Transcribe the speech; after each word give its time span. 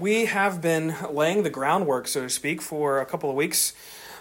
We 0.00 0.26
have 0.26 0.60
been 0.60 0.94
laying 1.10 1.42
the 1.42 1.50
groundwork, 1.50 2.06
so 2.06 2.22
to 2.22 2.30
speak, 2.30 2.62
for 2.62 3.00
a 3.00 3.04
couple 3.04 3.30
of 3.30 3.34
weeks 3.34 3.72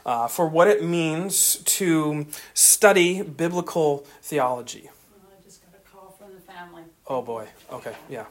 uh, 0.07 0.27
for 0.27 0.47
what 0.47 0.67
it 0.67 0.83
means 0.83 1.57
to 1.65 2.25
study 2.55 3.21
biblical 3.21 3.99
theology. 4.23 4.89
I 4.89 5.43
just 5.43 5.61
got 5.61 5.79
a 5.79 5.87
call 5.87 6.15
from 6.17 6.33
the 6.33 6.41
family. 6.41 6.81
Oh 7.05 7.21
boy. 7.21 7.49
Okay. 7.71 7.93
Yeah. 8.09 8.25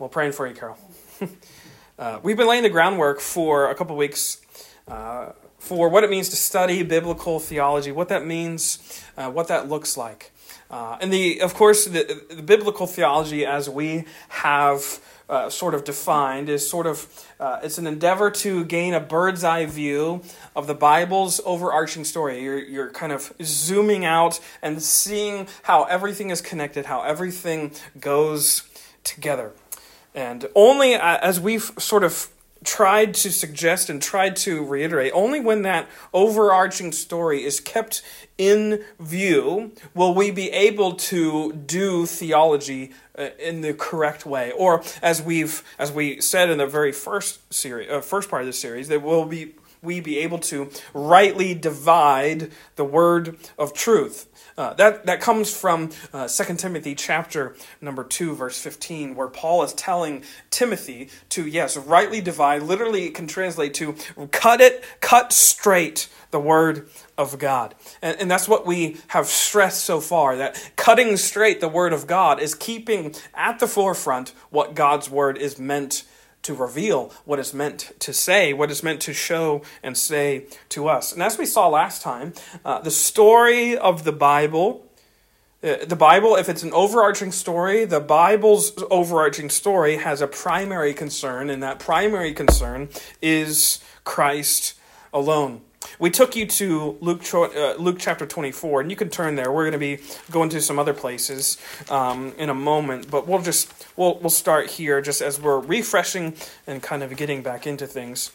Well, 0.00 0.08
praying 0.08 0.32
for 0.32 0.48
you, 0.48 0.54
Carol. 0.56 0.78
uh, 2.00 2.18
we've 2.24 2.36
been 2.36 2.48
laying 2.48 2.64
the 2.64 2.68
groundwork 2.68 3.20
for 3.20 3.70
a 3.70 3.74
couple 3.76 3.94
of 3.94 3.98
weeks 3.98 4.40
uh, 4.88 5.30
for 5.60 5.88
what 5.90 6.02
it 6.02 6.10
means 6.10 6.28
to 6.30 6.36
study 6.36 6.82
biblical 6.82 7.38
theology, 7.38 7.92
what 7.92 8.08
that 8.08 8.26
means, 8.26 9.04
uh, 9.16 9.30
what 9.30 9.46
that 9.46 9.68
looks 9.68 9.96
like. 9.96 10.32
Uh, 10.68 10.98
and 11.00 11.12
the, 11.12 11.40
of 11.40 11.54
course, 11.54 11.84
the, 11.84 12.24
the 12.30 12.42
biblical 12.42 12.88
theology 12.88 13.46
as 13.46 13.70
we 13.70 14.06
have 14.28 15.00
uh, 15.30 15.48
sort 15.48 15.74
of 15.74 15.84
defined 15.84 16.48
is 16.48 16.68
sort 16.68 16.86
of 16.86 17.06
uh, 17.38 17.60
it's 17.62 17.78
an 17.78 17.86
endeavor 17.86 18.30
to 18.30 18.64
gain 18.64 18.92
a 18.92 19.00
bird's 19.00 19.44
eye 19.44 19.64
view 19.64 20.22
of 20.56 20.66
the 20.66 20.74
Bible's 20.74 21.40
overarching 21.46 22.04
story. 22.04 22.42
You're, 22.42 22.58
you're 22.58 22.90
kind 22.90 23.12
of 23.12 23.32
zooming 23.42 24.04
out 24.04 24.40
and 24.60 24.82
seeing 24.82 25.46
how 25.62 25.84
everything 25.84 26.30
is 26.30 26.40
connected, 26.40 26.86
how 26.86 27.02
everything 27.02 27.72
goes 27.98 28.68
together. 29.04 29.52
And 30.14 30.48
only 30.56 30.94
uh, 30.96 31.18
as 31.22 31.38
we've 31.38 31.70
sort 31.78 32.02
of 32.02 32.28
tried 32.64 33.14
to 33.14 33.30
suggest 33.30 33.88
and 33.88 34.02
tried 34.02 34.36
to 34.36 34.64
reiterate, 34.64 35.12
only 35.14 35.40
when 35.40 35.62
that 35.62 35.88
overarching 36.12 36.92
story 36.92 37.44
is 37.44 37.60
kept 37.60 38.02
in 38.36 38.84
view 38.98 39.72
will 39.94 40.14
we 40.14 40.30
be 40.30 40.50
able 40.50 40.94
to 40.94 41.52
do 41.52 42.06
theology 42.06 42.92
uh, 43.18 43.28
in 43.38 43.60
the 43.60 43.74
correct 43.74 44.24
way. 44.24 44.52
Or 44.52 44.82
as 45.02 45.22
we've 45.22 45.62
as 45.78 45.92
we 45.92 46.20
said 46.20 46.50
in 46.50 46.58
the 46.58 46.66
very 46.66 46.92
first 46.92 47.52
series, 47.52 47.90
uh, 47.90 48.00
first 48.00 48.30
part 48.30 48.42
of 48.42 48.46
the 48.46 48.52
series, 48.52 48.88
that 48.88 49.02
will 49.02 49.26
be 49.26 49.54
we 49.82 50.00
be 50.00 50.18
able 50.18 50.38
to 50.38 50.70
rightly 50.92 51.54
divide 51.54 52.50
the 52.76 52.84
word 52.84 53.36
of 53.58 53.72
truth. 53.72 54.26
Uh, 54.56 54.74
that, 54.74 55.06
that 55.06 55.20
comes 55.20 55.54
from 55.54 55.90
uh, 56.12 56.28
2 56.28 56.56
Timothy 56.56 56.94
chapter 56.94 57.56
number 57.80 58.04
2, 58.04 58.34
verse 58.34 58.60
15, 58.60 59.14
where 59.14 59.28
Paul 59.28 59.62
is 59.62 59.72
telling 59.72 60.22
Timothy 60.50 61.08
to, 61.30 61.46
yes, 61.46 61.76
rightly 61.76 62.20
divide. 62.20 62.62
Literally, 62.62 63.06
it 63.06 63.14
can 63.14 63.26
translate 63.26 63.72
to 63.74 63.94
cut 64.32 64.60
it, 64.60 64.84
cut 65.00 65.32
straight 65.32 66.08
the 66.30 66.40
word 66.40 66.88
of 67.16 67.38
God. 67.38 67.74
And, 68.02 68.20
and 68.20 68.30
that's 68.30 68.48
what 68.48 68.66
we 68.66 68.98
have 69.08 69.26
stressed 69.26 69.84
so 69.84 70.00
far 70.00 70.36
that 70.36 70.72
cutting 70.76 71.16
straight 71.16 71.60
the 71.60 71.68
word 71.68 71.92
of 71.92 72.06
God 72.06 72.40
is 72.40 72.54
keeping 72.54 73.14
at 73.34 73.60
the 73.60 73.66
forefront 73.66 74.34
what 74.50 74.74
God's 74.74 75.08
word 75.08 75.38
is 75.38 75.58
meant 75.58 76.04
to 76.42 76.54
reveal 76.54 77.12
what 77.24 77.38
is 77.38 77.52
meant 77.52 77.92
to 78.00 78.12
say, 78.12 78.52
what 78.52 78.70
is 78.70 78.82
meant 78.82 79.00
to 79.02 79.12
show 79.12 79.62
and 79.82 79.96
say 79.96 80.46
to 80.70 80.88
us. 80.88 81.12
And 81.12 81.22
as 81.22 81.38
we 81.38 81.46
saw 81.46 81.68
last 81.68 82.02
time, 82.02 82.32
uh, 82.64 82.80
the 82.80 82.90
story 82.90 83.76
of 83.76 84.04
the 84.04 84.12
Bible. 84.12 84.86
Uh, 85.62 85.84
the 85.84 85.96
Bible, 85.96 86.36
if 86.36 86.48
it's 86.48 86.62
an 86.62 86.72
overarching 86.72 87.30
story, 87.30 87.84
the 87.84 88.00
Bible's 88.00 88.72
overarching 88.90 89.50
story 89.50 89.98
has 89.98 90.22
a 90.22 90.26
primary 90.26 90.94
concern, 90.94 91.50
and 91.50 91.62
that 91.62 91.78
primary 91.78 92.32
concern 92.32 92.88
is 93.20 93.80
Christ 94.04 94.74
alone. 95.12 95.60
We 95.98 96.10
took 96.10 96.36
you 96.36 96.46
to 96.46 96.96
Luke, 97.00 97.22
uh, 97.34 97.74
Luke 97.78 97.96
chapter 97.98 98.26
24, 98.26 98.82
and 98.82 98.90
you 98.90 98.96
can 98.96 99.10
turn 99.10 99.36
there. 99.36 99.52
We're 99.52 99.64
going 99.64 99.72
to 99.72 99.78
be 99.78 99.98
going 100.30 100.48
to 100.50 100.60
some 100.60 100.78
other 100.78 100.94
places 100.94 101.58
um, 101.90 102.32
in 102.38 102.48
a 102.48 102.54
moment, 102.54 103.10
but 103.10 103.26
we'll 103.26 103.42
just 103.42 103.72
we'll 103.96 104.18
we'll 104.18 104.30
start 104.30 104.70
here 104.70 105.00
just 105.00 105.20
as 105.20 105.40
we're 105.40 105.58
refreshing 105.58 106.34
and 106.66 106.82
kind 106.82 107.02
of 107.02 107.16
getting 107.16 107.42
back 107.42 107.66
into 107.66 107.86
things. 107.86 108.30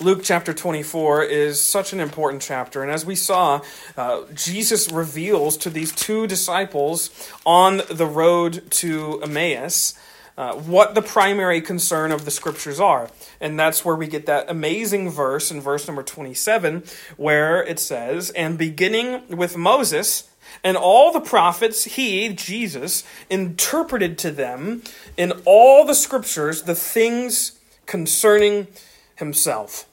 Luke 0.00 0.20
chapter 0.22 0.52
24 0.52 1.24
is 1.24 1.62
such 1.62 1.92
an 1.92 2.00
important 2.00 2.42
chapter. 2.42 2.82
And 2.82 2.90
as 2.90 3.06
we 3.06 3.14
saw, 3.14 3.62
uh, 3.96 4.22
Jesus 4.34 4.90
reveals 4.90 5.56
to 5.58 5.70
these 5.70 5.92
two 5.92 6.26
disciples 6.26 7.10
on 7.46 7.82
the 7.90 8.06
road 8.06 8.70
to 8.72 9.20
Emmaus 9.22 9.94
uh, 10.38 10.54
what 10.54 10.94
the 10.94 11.02
primary 11.02 11.60
concern 11.60 12.12
of 12.12 12.24
the 12.24 12.30
scriptures 12.30 12.78
are. 12.78 13.10
And 13.40 13.58
that's 13.58 13.84
where 13.84 13.96
we 13.96 14.06
get 14.06 14.26
that 14.26 14.48
amazing 14.48 15.10
verse 15.10 15.50
in 15.50 15.60
verse 15.60 15.88
number 15.88 16.04
27, 16.04 16.84
where 17.16 17.60
it 17.64 17.80
says, 17.80 18.30
And 18.30 18.56
beginning 18.56 19.36
with 19.36 19.56
Moses 19.56 20.30
and 20.62 20.76
all 20.76 21.12
the 21.12 21.20
prophets, 21.20 21.84
he, 21.84 22.28
Jesus, 22.28 23.02
interpreted 23.28 24.16
to 24.18 24.30
them 24.30 24.82
in 25.16 25.32
all 25.44 25.84
the 25.84 25.92
scriptures 25.94 26.62
the 26.62 26.76
things 26.76 27.58
concerning 27.86 28.68
himself. 29.16 29.87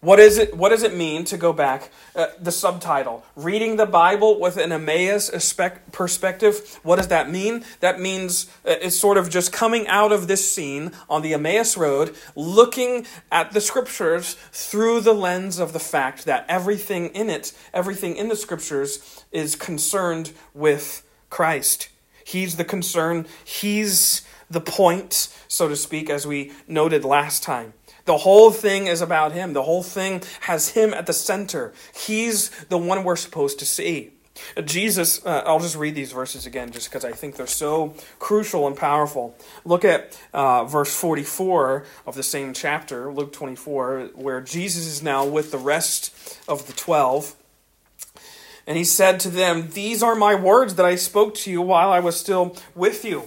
What 0.00 0.20
is 0.20 0.38
it? 0.38 0.56
What 0.56 0.68
does 0.68 0.84
it 0.84 0.94
mean 0.94 1.24
to 1.24 1.36
go 1.36 1.52
back? 1.52 1.90
Uh, 2.14 2.28
the 2.40 2.52
subtitle: 2.52 3.24
Reading 3.34 3.76
the 3.76 3.86
Bible 3.86 4.38
with 4.38 4.56
an 4.56 4.70
Emmaus 4.70 5.28
perspective. 5.90 6.78
What 6.84 6.96
does 6.96 7.08
that 7.08 7.28
mean? 7.28 7.64
That 7.80 7.98
means 7.98 8.46
uh, 8.64 8.76
it's 8.80 8.96
sort 8.96 9.18
of 9.18 9.28
just 9.28 9.52
coming 9.52 9.88
out 9.88 10.12
of 10.12 10.28
this 10.28 10.48
scene 10.52 10.92
on 11.10 11.22
the 11.22 11.34
Emmaus 11.34 11.76
Road, 11.76 12.14
looking 12.36 13.06
at 13.32 13.50
the 13.50 13.60
Scriptures 13.60 14.34
through 14.52 15.00
the 15.00 15.14
lens 15.14 15.58
of 15.58 15.72
the 15.72 15.80
fact 15.80 16.26
that 16.26 16.46
everything 16.48 17.08
in 17.08 17.28
it, 17.28 17.52
everything 17.74 18.14
in 18.14 18.28
the 18.28 18.36
Scriptures, 18.36 19.24
is 19.32 19.56
concerned 19.56 20.30
with 20.54 21.02
Christ. 21.28 21.88
He's 22.24 22.54
the 22.54 22.64
concern. 22.64 23.26
He's 23.44 24.22
the 24.48 24.60
point, 24.60 25.34
so 25.48 25.68
to 25.68 25.74
speak, 25.74 26.08
as 26.08 26.24
we 26.24 26.52
noted 26.68 27.04
last 27.04 27.42
time. 27.42 27.72
The 28.08 28.16
whole 28.16 28.50
thing 28.50 28.86
is 28.86 29.02
about 29.02 29.32
him. 29.32 29.52
The 29.52 29.64
whole 29.64 29.82
thing 29.82 30.22
has 30.40 30.70
him 30.70 30.94
at 30.94 31.04
the 31.04 31.12
center. 31.12 31.74
He's 31.94 32.48
the 32.70 32.78
one 32.78 33.04
we're 33.04 33.16
supposed 33.16 33.58
to 33.58 33.66
see. 33.66 34.12
Jesus, 34.64 35.22
uh, 35.26 35.42
I'll 35.44 35.60
just 35.60 35.76
read 35.76 35.94
these 35.94 36.12
verses 36.12 36.46
again 36.46 36.70
just 36.70 36.88
because 36.88 37.04
I 37.04 37.12
think 37.12 37.36
they're 37.36 37.46
so 37.46 37.94
crucial 38.18 38.66
and 38.66 38.74
powerful. 38.74 39.36
Look 39.66 39.84
at 39.84 40.18
uh, 40.32 40.64
verse 40.64 40.98
44 40.98 41.84
of 42.06 42.14
the 42.14 42.22
same 42.22 42.54
chapter, 42.54 43.12
Luke 43.12 43.34
24, 43.34 44.12
where 44.14 44.40
Jesus 44.40 44.86
is 44.86 45.02
now 45.02 45.26
with 45.26 45.50
the 45.50 45.58
rest 45.58 46.40
of 46.48 46.66
the 46.66 46.72
twelve. 46.72 47.36
And 48.66 48.78
he 48.78 48.84
said 48.84 49.20
to 49.20 49.28
them, 49.28 49.68
These 49.72 50.02
are 50.02 50.14
my 50.14 50.34
words 50.34 50.76
that 50.76 50.86
I 50.86 50.94
spoke 50.94 51.34
to 51.34 51.50
you 51.50 51.60
while 51.60 51.90
I 51.90 52.00
was 52.00 52.18
still 52.18 52.56
with 52.74 53.04
you. 53.04 53.24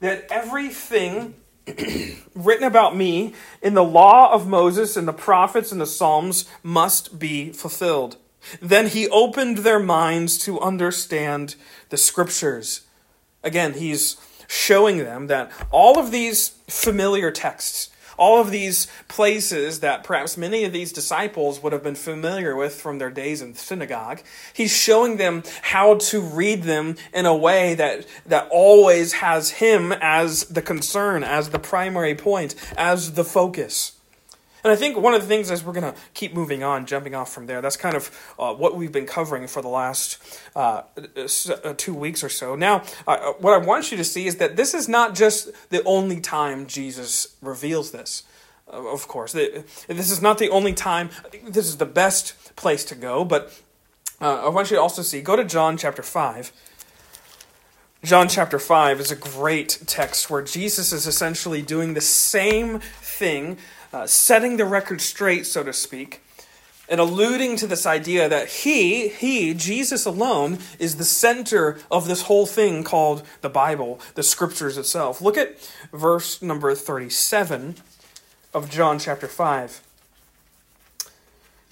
That 0.00 0.26
everything 0.30 1.34
written 2.34 2.64
about 2.64 2.96
me 2.96 3.34
in 3.62 3.74
the 3.74 3.84
law 3.84 4.32
of 4.32 4.46
Moses 4.46 4.96
and 4.96 5.06
the 5.06 5.12
prophets 5.12 5.72
and 5.72 5.80
the 5.80 5.86
Psalms 5.86 6.48
must 6.62 7.18
be 7.18 7.52
fulfilled. 7.52 8.16
Then 8.60 8.88
he 8.88 9.08
opened 9.08 9.58
their 9.58 9.80
minds 9.80 10.38
to 10.44 10.60
understand 10.60 11.56
the 11.88 11.96
scriptures. 11.96 12.82
Again, 13.42 13.74
he's 13.74 14.16
showing 14.46 14.98
them 14.98 15.26
that 15.26 15.50
all 15.70 15.98
of 15.98 16.10
these 16.10 16.50
familiar 16.68 17.30
texts, 17.30 17.90
all 18.16 18.40
of 18.40 18.50
these 18.50 18.86
places 19.08 19.80
that 19.80 20.04
perhaps 20.04 20.36
many 20.36 20.64
of 20.64 20.72
these 20.72 20.92
disciples 20.92 21.62
would 21.62 21.72
have 21.72 21.82
been 21.82 21.94
familiar 21.94 22.54
with 22.54 22.74
from 22.74 22.98
their 22.98 23.10
days 23.10 23.42
in 23.42 23.52
the 23.52 23.58
synagogue. 23.58 24.20
He's 24.52 24.76
showing 24.76 25.16
them 25.16 25.42
how 25.62 25.96
to 25.96 26.20
read 26.20 26.62
them 26.62 26.96
in 27.12 27.26
a 27.26 27.36
way 27.36 27.74
that, 27.74 28.06
that 28.26 28.48
always 28.50 29.14
has 29.14 29.50
him 29.50 29.92
as 29.92 30.44
the 30.44 30.62
concern, 30.62 31.24
as 31.24 31.50
the 31.50 31.58
primary 31.58 32.14
point, 32.14 32.54
as 32.76 33.12
the 33.12 33.24
focus. 33.24 33.95
And 34.66 34.72
I 34.72 34.74
think 34.74 34.96
one 34.96 35.14
of 35.14 35.22
the 35.22 35.28
things 35.28 35.48
as 35.52 35.62
we're 35.62 35.72
going 35.72 35.94
to 35.94 35.96
keep 36.12 36.34
moving 36.34 36.64
on, 36.64 36.86
jumping 36.86 37.14
off 37.14 37.32
from 37.32 37.46
there, 37.46 37.60
that's 37.60 37.76
kind 37.76 37.94
of 37.94 38.34
uh, 38.36 38.52
what 38.52 38.74
we've 38.74 38.90
been 38.90 39.06
covering 39.06 39.46
for 39.46 39.62
the 39.62 39.68
last 39.68 40.18
uh, 40.56 40.82
uh 41.16 41.74
two 41.76 41.94
weeks 41.94 42.24
or 42.24 42.28
so. 42.28 42.56
Now, 42.56 42.82
uh, 43.06 43.34
what 43.34 43.54
I 43.54 43.64
want 43.64 43.92
you 43.92 43.96
to 43.96 44.02
see 44.02 44.26
is 44.26 44.38
that 44.38 44.56
this 44.56 44.74
is 44.74 44.88
not 44.88 45.14
just 45.14 45.52
the 45.70 45.84
only 45.84 46.20
time 46.20 46.66
Jesus 46.66 47.36
reveals 47.40 47.92
this. 47.92 48.24
Uh, 48.66 48.92
of 48.92 49.06
course, 49.06 49.30
this 49.30 49.86
is 49.88 50.20
not 50.20 50.38
the 50.38 50.48
only 50.48 50.72
time. 50.72 51.10
This 51.44 51.68
is 51.68 51.76
the 51.76 51.86
best 51.86 52.56
place 52.56 52.84
to 52.86 52.96
go, 52.96 53.24
but 53.24 53.56
uh, 54.20 54.46
I 54.46 54.48
want 54.48 54.72
you 54.72 54.78
to 54.78 54.82
also 54.82 55.02
see. 55.02 55.22
Go 55.22 55.36
to 55.36 55.44
John 55.44 55.76
chapter 55.76 56.02
five. 56.02 56.50
John 58.04 58.28
chapter 58.28 58.58
5 58.58 59.00
is 59.00 59.10
a 59.10 59.16
great 59.16 59.80
text 59.86 60.30
where 60.30 60.42
Jesus 60.42 60.92
is 60.92 61.06
essentially 61.06 61.62
doing 61.62 61.94
the 61.94 62.00
same 62.00 62.78
thing 62.78 63.58
uh, 63.92 64.06
setting 64.06 64.58
the 64.58 64.64
record 64.64 65.00
straight, 65.00 65.46
so 65.46 65.62
to 65.62 65.72
speak, 65.72 66.22
and 66.88 67.00
alluding 67.00 67.56
to 67.56 67.66
this 67.66 67.86
idea 67.86 68.28
that 68.28 68.48
he, 68.48 69.08
he, 69.08 69.54
Jesus 69.54 70.04
alone, 70.04 70.58
is 70.78 70.96
the 70.96 71.04
center 71.04 71.78
of 71.90 72.06
this 72.06 72.22
whole 72.22 72.46
thing 72.46 72.84
called 72.84 73.22
the 73.40 73.48
Bible, 73.48 73.98
the 74.14 74.22
scriptures 74.22 74.76
itself. 74.76 75.22
Look 75.22 75.38
at 75.38 75.58
verse 75.92 76.42
number 76.42 76.74
37 76.74 77.76
of 78.52 78.70
John 78.70 78.98
chapter 78.98 79.26
5. 79.26 79.85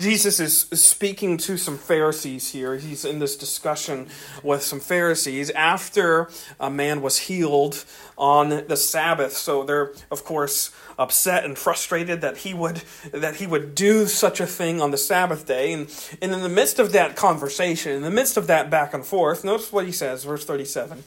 Jesus 0.05 0.39
is 0.39 0.83
speaking 0.85 1.39
to 1.39 1.57
some 1.57 1.79
Pharisees 1.79 2.51
here. 2.51 2.77
He's 2.77 3.07
in 3.07 3.21
this 3.21 3.39
discussion 3.39 4.09
with 4.43 4.63
some 4.63 4.79
Pharisees 4.79 5.49
after 5.49 6.29
a 6.61 6.69
man 6.69 7.01
was 7.01 7.21
healed 7.21 7.87
on 8.19 8.67
the 8.69 8.77
Sabbath. 8.77 9.33
So 9.33 9.65
they're, 9.65 9.95
of 10.11 10.23
course, 10.23 10.73
upset 10.99 11.47
and 11.47 11.57
frustrated 11.57 12.21
that 12.21 12.37
he 12.37 12.53
would 12.53 12.83
that 13.13 13.37
he 13.37 13.47
would 13.47 13.75
do 13.75 14.05
such 14.05 14.41
a 14.41 14.47
thing 14.47 14.83
on 14.83 14.91
the 14.91 14.99
Sabbath 14.99 15.47
day. 15.47 15.73
And, 15.73 15.91
and 16.21 16.35
in 16.35 16.43
the 16.43 16.51
midst 16.51 16.79
of 16.79 16.93
that 16.93 17.17
conversation, 17.17 17.93
in 17.93 18.03
the 18.03 18.11
midst 18.11 18.37
of 18.37 18.47
that 18.49 18.69
back 18.69 18.93
and 18.93 19.07
forth, 19.07 19.43
notice 19.43 19.73
what 19.73 19.87
he 19.87 19.93
says, 19.93 20.25
verse 20.25 20.45
37. 20.45 21.03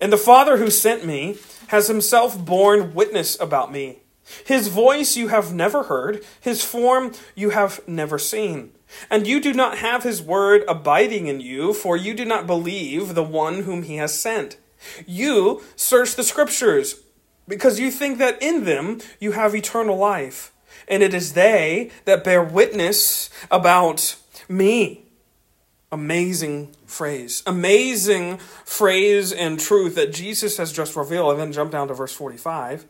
And 0.00 0.12
the 0.12 0.16
Father 0.16 0.58
who 0.58 0.70
sent 0.70 1.04
me 1.04 1.38
has 1.66 1.88
himself 1.88 2.38
borne 2.38 2.94
witness 2.94 3.36
about 3.40 3.72
me. 3.72 4.03
His 4.44 4.68
voice 4.68 5.16
you 5.16 5.28
have 5.28 5.52
never 5.52 5.84
heard, 5.84 6.24
his 6.40 6.64
form 6.64 7.12
you 7.34 7.50
have 7.50 7.80
never 7.86 8.18
seen. 8.18 8.72
And 9.10 9.26
you 9.26 9.40
do 9.40 9.52
not 9.52 9.78
have 9.78 10.02
his 10.02 10.22
word 10.22 10.64
abiding 10.68 11.26
in 11.26 11.40
you, 11.40 11.74
for 11.74 11.96
you 11.96 12.14
do 12.14 12.24
not 12.24 12.46
believe 12.46 13.14
the 13.14 13.22
one 13.22 13.62
whom 13.62 13.82
he 13.82 13.96
has 13.96 14.18
sent. 14.18 14.56
You 15.06 15.62
search 15.76 16.14
the 16.14 16.22
scriptures, 16.22 17.00
because 17.48 17.80
you 17.80 17.90
think 17.90 18.18
that 18.18 18.40
in 18.42 18.64
them 18.64 19.00
you 19.20 19.32
have 19.32 19.54
eternal 19.54 19.96
life. 19.96 20.52
And 20.88 21.02
it 21.02 21.14
is 21.14 21.32
they 21.32 21.90
that 22.04 22.24
bear 22.24 22.42
witness 22.42 23.30
about 23.50 24.16
me. 24.48 25.02
Amazing 25.92 26.74
phrase. 26.86 27.42
Amazing 27.46 28.38
phrase 28.64 29.32
and 29.32 29.60
truth 29.60 29.94
that 29.94 30.12
Jesus 30.12 30.56
has 30.56 30.72
just 30.72 30.96
revealed. 30.96 31.32
And 31.32 31.40
then 31.40 31.52
jump 31.52 31.70
down 31.70 31.88
to 31.88 31.94
verse 31.94 32.12
45 32.12 32.86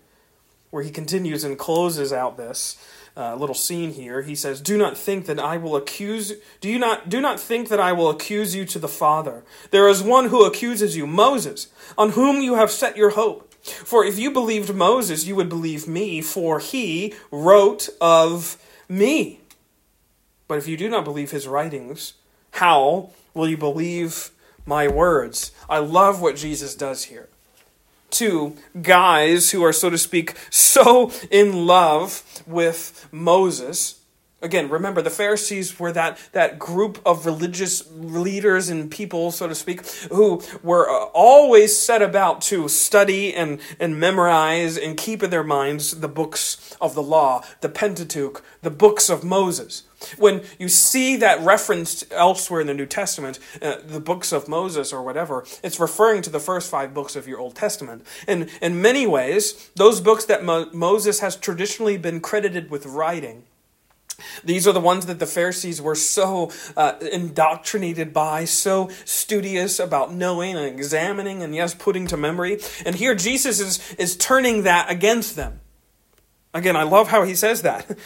where 0.75 0.83
he 0.83 0.91
continues 0.91 1.45
and 1.45 1.57
closes 1.57 2.13
out 2.13 2.37
this 2.37 2.77
uh, 3.17 3.37
little 3.37 3.55
scene 3.55 3.93
here. 3.93 4.23
He 4.23 4.35
says, 4.35 4.61
"Do 4.61 4.77
not 4.77 4.99
think 4.99 5.27
that 5.27 5.39
I 5.39 5.57
will 5.57 5.77
accuse. 5.77 6.33
Do 6.61 6.69
you 6.69 6.81
not? 6.81 7.09
Do 7.09 7.21
not 7.21 7.39
think 7.39 7.69
that 7.69 7.79
I 7.79 7.93
will 7.93 8.11
accuse 8.11 8.57
you 8.57 8.65
to 8.65 8.81
the 8.81 8.89
Father. 8.89 9.45
There 9.71 9.89
is 9.89 10.03
one 10.03 10.31
who 10.31 10.45
accuses 10.45 10.97
you, 10.97 11.07
Moses, 11.07 11.69
on 11.97 12.11
whom 12.11 12.43
you 12.43 12.57
have 12.57 12.73
set 12.73 12.97
your 12.97 13.11
hope. 13.11 13.55
For 13.63 14.05
if 14.05 14.19
you 14.19 14.33
believed 14.33 14.75
Moses, 14.75 15.25
you 15.27 15.37
would 15.37 15.49
believe 15.49 15.87
me, 15.87 16.21
for 16.21 16.59
he 16.59 17.15
wrote 17.31 17.89
of 18.01 18.59
me. 18.89 19.39
But 20.49 20.59
if 20.59 20.67
you 20.67 20.77
do 20.77 20.89
not 20.89 21.05
believe 21.05 21.31
his 21.31 21.47
writings, 21.47 22.15
how 22.51 23.11
will 23.33 23.49
you 23.49 23.57
believe 23.57 24.31
my 24.67 24.89
words?" 24.89 25.53
I 25.69 25.79
love 25.79 26.21
what 26.21 26.35
Jesus 26.35 26.75
does 26.75 27.05
here 27.05 27.29
to 28.15 28.57
guys 28.81 29.51
who 29.51 29.65
are, 29.65 29.73
so 29.73 29.91
to 29.91 29.99
speak, 29.99 30.35
so 30.51 31.13
in 31.31 31.67
love 31.67 32.43
with 32.47 33.09
Moses. 33.13 34.01
Again, 34.45 34.69
remember, 34.69 35.01
the 35.01 35.09
Pharisees 35.09 35.81
were 35.81 35.91
that, 35.93 36.19
that 36.33 36.59
group 36.59 37.01
of 37.07 37.25
religious 37.25 37.91
leaders 37.91 38.69
and 38.69 38.91
people, 38.91 39.31
so 39.31 39.49
to 39.49 39.55
speak, 39.55 39.87
who 40.13 40.43
were 40.63 40.89
uh, 40.89 41.07
always 41.15 41.75
set 41.75 42.03
about 42.03 42.43
to 42.43 42.69
study 42.69 43.35
and, 43.35 43.59
and 43.81 43.99
memorize 43.99 44.77
and 44.77 44.99
keep 44.99 45.23
in 45.23 45.31
their 45.31 45.43
minds 45.43 46.01
the 46.01 46.09
books 46.09 46.77
of 46.79 46.95
the 46.95 47.03
law, 47.03 47.43
the 47.63 47.71
Pentateuch, 47.71 48.45
the 48.61 48.71
books 48.71 49.09
of 49.09 49.25
Moses. 49.25 49.85
When 50.19 50.43
you 50.59 50.69
see 50.69 51.17
that 51.17 51.41
referenced 51.41 52.05
elsewhere 52.13 52.61
in 52.61 52.67
the 52.67 52.75
New 52.75 52.85
Testament, 52.85 53.39
uh, 53.63 53.77
the 53.83 53.99
books 53.99 54.31
of 54.31 54.47
Moses 54.47 54.93
or 54.93 55.03
whatever, 55.03 55.47
it's 55.63 55.81
referring 55.81 56.21
to 56.21 56.31
the 56.31 56.39
first 56.39 56.71
five 56.71 56.93
books 56.93 57.17
of 57.17 57.27
your 57.27 57.39
Old 57.39 57.55
Testament. 57.55 58.05
And 58.29 58.51
in 58.61 58.83
many 58.83 59.07
ways, 59.07 59.71
those 59.75 60.03
books 60.03 60.27
that 60.27 60.45
Mo- 60.45 60.69
Moses 60.75 61.21
has 61.21 61.35
traditionally 61.37 61.97
been 61.97 62.21
credited 62.21 62.71
with 62.71 62.85
writing, 62.85 63.45
these 64.45 64.67
are 64.67 64.73
the 64.73 64.81
ones 64.81 65.07
that 65.07 65.19
the 65.19 65.27
Pharisees 65.27 65.81
were 65.81 65.95
so 65.95 66.53
uh, 66.77 66.95
indoctrinated 67.13 68.13
by, 68.13 68.45
so 68.45 68.91
studious 69.05 69.79
about 69.79 70.13
knowing 70.13 70.57
and 70.57 70.67
examining 70.67 71.43
and, 71.43 71.55
yes, 71.55 71.75
putting 71.75 72.07
to 72.09 72.17
memory. 72.17 72.61
And 72.87 72.97
here 72.97 73.15
Jesus 73.15 73.61
is, 73.61 73.95
is 73.95 74.17
turning 74.17 74.63
that 74.65 74.91
against 74.91 75.37
them. 75.37 75.61
Again, 76.55 76.77
I 76.77 76.85
love 76.85 77.09
how 77.09 77.25
he 77.25 77.35
says 77.35 77.63
that. 77.63 77.99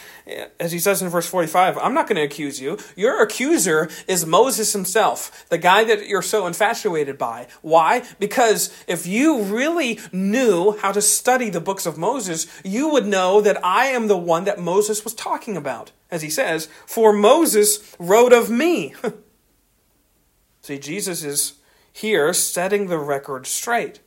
As 0.58 0.72
he 0.72 0.78
says 0.78 1.02
in 1.02 1.10
verse 1.10 1.28
45, 1.28 1.76
I'm 1.76 1.92
not 1.92 2.08
going 2.08 2.16
to 2.16 2.22
accuse 2.22 2.58
you. 2.58 2.78
Your 2.96 3.22
accuser 3.22 3.90
is 4.06 4.24
Moses 4.24 4.72
himself, 4.72 5.46
the 5.50 5.58
guy 5.58 5.84
that 5.84 6.08
you're 6.08 6.22
so 6.22 6.46
infatuated 6.46 7.18
by. 7.18 7.46
Why? 7.60 8.04
Because 8.18 8.74
if 8.86 9.06
you 9.06 9.42
really 9.42 10.00
knew 10.12 10.78
how 10.78 10.92
to 10.92 11.02
study 11.02 11.50
the 11.50 11.60
books 11.60 11.84
of 11.84 11.98
Moses, 11.98 12.46
you 12.64 12.88
would 12.88 13.06
know 13.06 13.42
that 13.42 13.62
I 13.62 13.88
am 13.88 14.08
the 14.08 14.16
one 14.16 14.44
that 14.44 14.58
Moses 14.58 15.04
was 15.04 15.12
talking 15.12 15.54
about. 15.54 15.92
As 16.10 16.22
he 16.22 16.30
says, 16.30 16.70
For 16.86 17.12
Moses 17.12 17.94
wrote 17.98 18.32
of 18.32 18.48
me. 18.48 18.94
See, 20.62 20.78
Jesus 20.78 21.22
is 21.22 21.54
here 21.92 22.32
setting 22.32 22.86
the 22.86 22.98
record 22.98 23.46
straight 23.46 24.00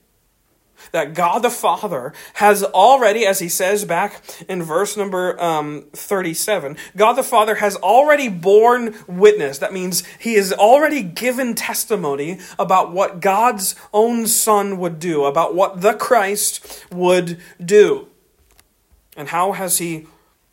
that 0.91 1.13
God 1.13 1.39
the 1.39 1.49
Father 1.49 2.13
has 2.35 2.63
already, 2.63 3.25
as 3.25 3.39
he 3.39 3.49
says 3.49 3.85
back 3.85 4.21
in 4.47 4.63
verse 4.63 4.97
number 4.97 5.41
um, 5.41 5.85
37, 5.93 6.77
God 6.95 7.13
the 7.13 7.23
Father 7.23 7.55
has 7.55 7.75
already 7.77 8.29
borne 8.29 8.95
witness. 9.07 9.57
That 9.57 9.73
means 9.73 10.03
he 10.19 10.35
has 10.35 10.51
already 10.51 11.03
given 11.03 11.55
testimony 11.55 12.39
about 12.57 12.91
what 12.91 13.19
God's 13.19 13.75
own 13.93 14.27
Son 14.27 14.77
would 14.79 14.99
do, 14.99 15.25
about 15.25 15.55
what 15.55 15.81
the 15.81 15.93
Christ 15.93 16.85
would 16.91 17.39
do. 17.63 18.07
And 19.15 19.29
how 19.29 19.51
has 19.51 19.77
he 19.77 20.07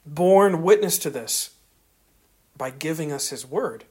borne 0.05 0.63
witness 0.63 0.99
to 0.99 1.11
this? 1.11 1.51
By 2.57 2.71
giving 2.71 3.13
us 3.13 3.31
his 3.31 3.47
word. 3.47 3.85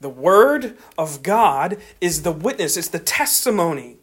The 0.00 0.08
word 0.08 0.78
of 0.96 1.22
God 1.22 1.76
is 2.00 2.22
the 2.22 2.32
witness, 2.32 2.76
it's 2.76 2.88
the 2.88 2.98
testimony 2.98 3.99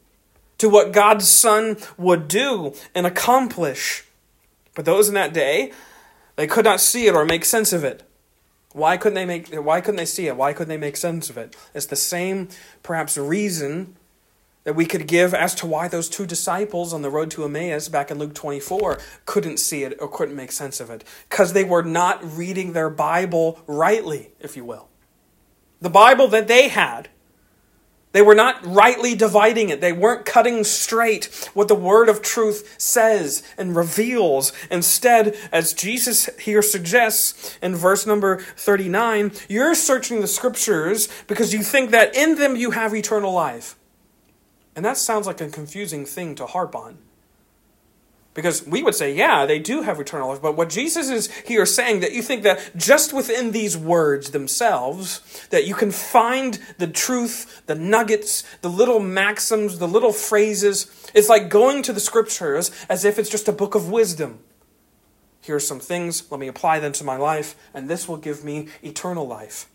to 0.57 0.69
what 0.69 0.92
God's 0.92 1.27
Son 1.27 1.77
would 1.98 2.27
do 2.27 2.74
and 2.95 3.06
accomplish. 3.06 4.06
But 4.75 4.86
those 4.86 5.07
in 5.07 5.13
that 5.15 5.33
day, 5.33 5.71
they 6.36 6.48
could 6.48 6.65
not 6.65 6.80
see 6.80 7.07
it 7.07 7.15
or 7.15 7.25
make 7.25 7.45
sense 7.45 7.74
of 7.74 7.83
it. 7.83 8.04
Why 8.74 8.95
couldn't 8.98 9.15
they 9.15 9.25
make 9.25 9.54
why 9.54 9.81
couldn't 9.81 9.98
they 9.98 10.06
see 10.06 10.27
it? 10.27 10.36
Why 10.36 10.54
couldn't 10.54 10.69
they 10.69 10.77
make 10.77 10.98
sense 10.98 11.30
of 11.30 11.38
it? 11.38 11.56
It's 11.74 11.88
the 11.88 11.95
same 11.95 12.50
perhaps 12.83 13.18
reason 13.18 13.95
that 14.65 14.75
we 14.75 14.86
could 14.86 15.07
give 15.07 15.33
as 15.33 15.56
to 15.56 15.65
why 15.65 15.88
those 15.88 16.09
two 16.09 16.25
disciples 16.25 16.94
on 16.94 17.01
the 17.01 17.10
road 17.10 17.31
to 17.31 17.45
Emmaus 17.45 17.88
back 17.88 18.12
in 18.12 18.19
Luke 18.19 18.36
24 18.36 19.00
couldn't 19.25 19.57
see 19.57 19.83
it 19.83 19.98
or 20.00 20.10
couldn't 20.10 20.36
make 20.36 20.51
sense 20.51 20.81
of 20.81 20.89
it 20.89 21.06
because 21.30 21.53
they 21.53 21.63
were 21.63 21.83
not 21.83 22.19
reading 22.21 22.74
their 22.74 22.89
Bible 22.89 23.62
rightly, 23.65 24.31
if 24.42 24.57
you 24.57 24.65
will. 24.65 24.89
The 25.80 25.89
Bible 25.89 26.27
that 26.27 26.50
they 26.50 26.68
had 26.68 27.07
they 28.17 28.23
were 28.23 28.33
not 28.33 28.65
rightly 28.65 29.13
dividing 29.13 29.69
it. 29.69 29.79
They 29.79 29.93
weren't 29.93 30.25
cutting 30.25 30.63
straight 30.63 31.51
what 31.53 31.67
the 31.67 31.75
word 31.75 32.09
of 32.09 32.23
truth 32.23 32.73
says 32.79 33.43
and 33.59 33.75
reveals. 33.75 34.51
Instead, 34.71 35.37
as 35.51 35.71
Jesus 35.71 36.27
here 36.39 36.63
suggests 36.63 37.59
in 37.62 37.75
verse 37.75 38.07
number 38.07 38.39
39, 38.39 39.33
you're 39.47 39.75
searching 39.75 40.21
the 40.21 40.27
scriptures 40.27 41.07
because 41.27 41.53
you 41.53 41.62
think 41.62 41.91
that 41.91 42.15
in 42.15 42.39
them 42.39 42.55
you 42.55 42.71
have 42.71 42.95
eternal 42.95 43.31
life. 43.31 43.75
And 44.75 44.83
that 44.83 44.97
sounds 44.97 45.27
like 45.27 45.39
a 45.39 45.50
confusing 45.50 46.03
thing 46.03 46.33
to 46.38 46.47
harp 46.47 46.75
on. 46.75 46.97
Because 48.38 48.67
we 48.67 48.84
would 48.84 48.94
say, 48.94 49.15
yeah, 49.15 49.48
they 49.48 49.58
do 49.58 49.82
have 49.82 50.00
eternal 50.00 50.29
life. 50.29 50.44
But 50.44 50.56
what 50.56 50.70
Jesus 50.70 51.10
is 51.10 51.32
here 51.38 51.65
saying, 51.65 52.01
that 52.01 52.12
you 52.12 52.22
think 52.22 52.44
that 52.44 52.70
just 52.77 53.12
within 53.12 53.50
these 53.50 53.75
words 53.75 54.29
themselves, 54.29 55.48
that 55.50 55.65
you 55.65 55.74
can 55.74 55.89
find 55.89 56.60
the 56.77 56.86
truth, 56.86 57.63
the 57.65 57.74
nuggets, 57.74 58.44
the 58.62 58.70
little 58.70 59.00
maxims, 59.00 59.79
the 59.79 59.88
little 59.88 60.13
phrases. 60.13 60.86
It's 61.15 61.29
like 61.29 61.50
going 61.50 61.82
to 61.82 61.91
the 61.91 62.00
scriptures 62.00 62.70
as 62.88 63.06
if 63.06 63.17
it's 63.17 63.32
just 63.32 63.48
a 63.48 63.51
book 63.51 63.74
of 63.74 63.89
wisdom. 63.89 64.38
Here 65.41 65.56
are 65.56 65.60
some 65.60 65.79
things, 65.79 66.29
let 66.29 66.39
me 66.39 66.48
apply 66.48 66.77
them 66.77 66.91
to 66.91 67.03
my 67.03 67.17
life, 67.17 67.56
and 67.74 67.89
this 67.89 68.08
will 68.08 68.17
give 68.17 68.44
me 68.44 68.67
eternal 68.84 69.27
life. 69.27 69.67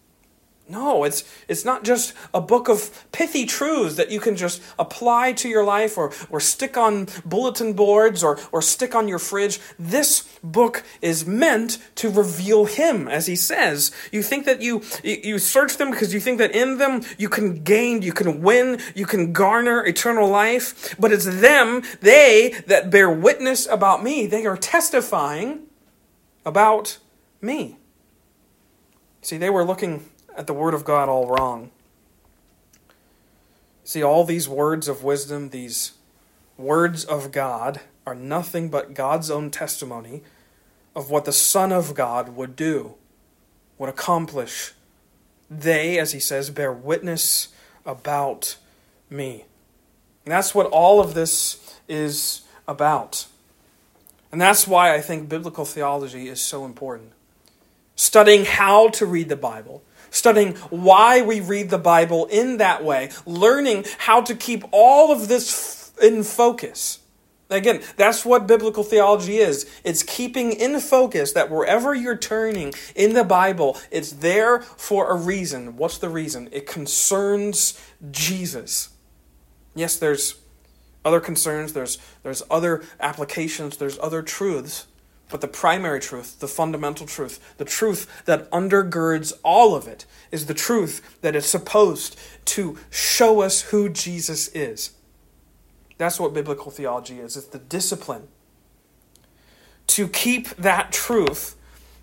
No, 0.68 1.02
it's, 1.02 1.24
it's 1.48 1.64
not 1.64 1.82
just 1.82 2.14
a 2.32 2.40
book 2.40 2.68
of 2.68 3.06
pithy 3.10 3.46
truths 3.46 3.96
that 3.96 4.10
you 4.10 4.20
can 4.20 4.36
just 4.36 4.62
apply 4.78 5.32
to 5.34 5.48
your 5.48 5.64
life 5.64 5.98
or, 5.98 6.12
or 6.30 6.38
stick 6.38 6.76
on 6.76 7.08
bulletin 7.24 7.72
boards 7.72 8.22
or, 8.22 8.38
or 8.52 8.62
stick 8.62 8.94
on 8.94 9.08
your 9.08 9.18
fridge. 9.18 9.60
This 9.76 10.22
book 10.42 10.84
is 11.00 11.26
meant 11.26 11.78
to 11.96 12.08
reveal 12.08 12.66
Him, 12.66 13.08
as 13.08 13.26
He 13.26 13.34
says. 13.34 13.90
You 14.12 14.22
think 14.22 14.46
that 14.46 14.62
you, 14.62 14.82
you 15.02 15.38
search 15.40 15.78
them 15.78 15.90
because 15.90 16.14
you 16.14 16.20
think 16.20 16.38
that 16.38 16.52
in 16.52 16.78
them 16.78 17.02
you 17.18 17.28
can 17.28 17.64
gain, 17.64 18.02
you 18.02 18.12
can 18.12 18.40
win, 18.40 18.80
you 18.94 19.04
can 19.04 19.32
garner 19.32 19.84
eternal 19.84 20.28
life. 20.28 20.94
But 20.98 21.12
it's 21.12 21.26
them, 21.26 21.82
they, 22.00 22.62
that 22.68 22.88
bear 22.88 23.10
witness 23.10 23.66
about 23.66 24.04
me. 24.04 24.26
They 24.26 24.46
are 24.46 24.56
testifying 24.56 25.64
about 26.46 26.98
me. 27.40 27.78
See, 29.22 29.38
they 29.38 29.50
were 29.50 29.64
looking 29.64 30.04
at 30.36 30.46
the 30.46 30.54
Word 30.54 30.74
of 30.74 30.84
God 30.84 31.08
all 31.08 31.26
wrong. 31.26 31.70
See, 33.84 34.02
all 34.02 34.24
these 34.24 34.48
words 34.48 34.88
of 34.88 35.02
wisdom, 35.02 35.50
these 35.50 35.92
words 36.56 37.04
of 37.04 37.32
God, 37.32 37.80
are 38.06 38.14
nothing 38.14 38.68
but 38.68 38.94
God's 38.94 39.30
own 39.30 39.50
testimony 39.50 40.22
of 40.94 41.10
what 41.10 41.24
the 41.24 41.32
Son 41.32 41.72
of 41.72 41.94
God 41.94 42.36
would 42.36 42.56
do 42.56 42.94
would 43.78 43.88
accomplish. 43.88 44.72
They, 45.50 45.98
as 45.98 46.12
he 46.12 46.20
says, 46.20 46.50
bear 46.50 46.72
witness 46.72 47.48
about 47.84 48.56
me. 49.10 49.44
And 50.24 50.32
that's 50.32 50.54
what 50.54 50.66
all 50.66 51.00
of 51.00 51.14
this 51.14 51.78
is 51.88 52.42
about. 52.68 53.26
And 54.30 54.40
that's 54.40 54.66
why 54.66 54.94
I 54.94 55.00
think 55.00 55.28
biblical 55.28 55.64
theology 55.64 56.28
is 56.28 56.40
so 56.40 56.64
important. 56.64 57.12
Studying 57.96 58.44
how 58.44 58.88
to 58.90 59.04
read 59.04 59.28
the 59.28 59.36
Bible, 59.36 59.82
studying 60.12 60.54
why 60.70 61.22
we 61.22 61.40
read 61.40 61.70
the 61.70 61.78
Bible 61.78 62.26
in 62.26 62.58
that 62.58 62.84
way, 62.84 63.10
learning 63.26 63.84
how 63.98 64.20
to 64.22 64.36
keep 64.36 64.62
all 64.70 65.10
of 65.10 65.26
this 65.26 65.92
in 66.00 66.22
focus. 66.22 67.00
Again, 67.50 67.82
that's 67.96 68.24
what 68.24 68.46
biblical 68.46 68.82
theology 68.82 69.38
is. 69.38 69.68
It's 69.84 70.02
keeping 70.02 70.52
in 70.52 70.80
focus 70.80 71.32
that 71.32 71.50
wherever 71.50 71.94
you're 71.94 72.16
turning 72.16 72.72
in 72.94 73.12
the 73.12 73.24
Bible, 73.24 73.78
it's 73.90 74.12
there 74.12 74.60
for 74.60 75.10
a 75.10 75.14
reason. 75.14 75.76
What's 75.76 75.98
the 75.98 76.08
reason? 76.08 76.48
It 76.50 76.66
concerns 76.66 77.78
Jesus. 78.10 78.90
Yes, 79.74 79.98
there's 79.98 80.36
other 81.04 81.20
concerns, 81.20 81.72
there's, 81.72 81.98
there's 82.22 82.42
other 82.50 82.82
applications, 83.00 83.76
there's 83.76 83.98
other 83.98 84.22
truths, 84.22 84.86
but 85.32 85.40
the 85.40 85.48
primary 85.48 85.98
truth, 85.98 86.38
the 86.38 86.46
fundamental 86.46 87.06
truth, 87.06 87.54
the 87.56 87.64
truth 87.64 88.24
that 88.26 88.48
undergirds 88.50 89.32
all 89.42 89.74
of 89.74 89.88
it, 89.88 90.04
is 90.30 90.46
the 90.46 90.54
truth 90.54 91.18
that 91.22 91.34
is 91.34 91.46
supposed 91.46 92.18
to 92.44 92.78
show 92.90 93.40
us 93.40 93.62
who 93.62 93.88
Jesus 93.88 94.48
is. 94.48 94.92
That's 95.96 96.20
what 96.20 96.34
biblical 96.34 96.70
theology 96.70 97.18
is 97.18 97.36
it's 97.36 97.46
the 97.46 97.58
discipline 97.58 98.28
to 99.88 100.06
keep 100.06 100.48
that 100.56 100.92
truth 100.92 101.56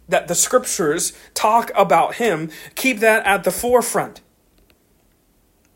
that 0.07 0.27
the 0.27 0.35
scriptures 0.35 1.13
talk 1.35 1.71
about 1.75 2.15
him, 2.15 2.49
keep 2.75 2.99
that 2.99 3.25
at 3.25 3.43
the 3.43 3.51
forefront. 3.51 4.21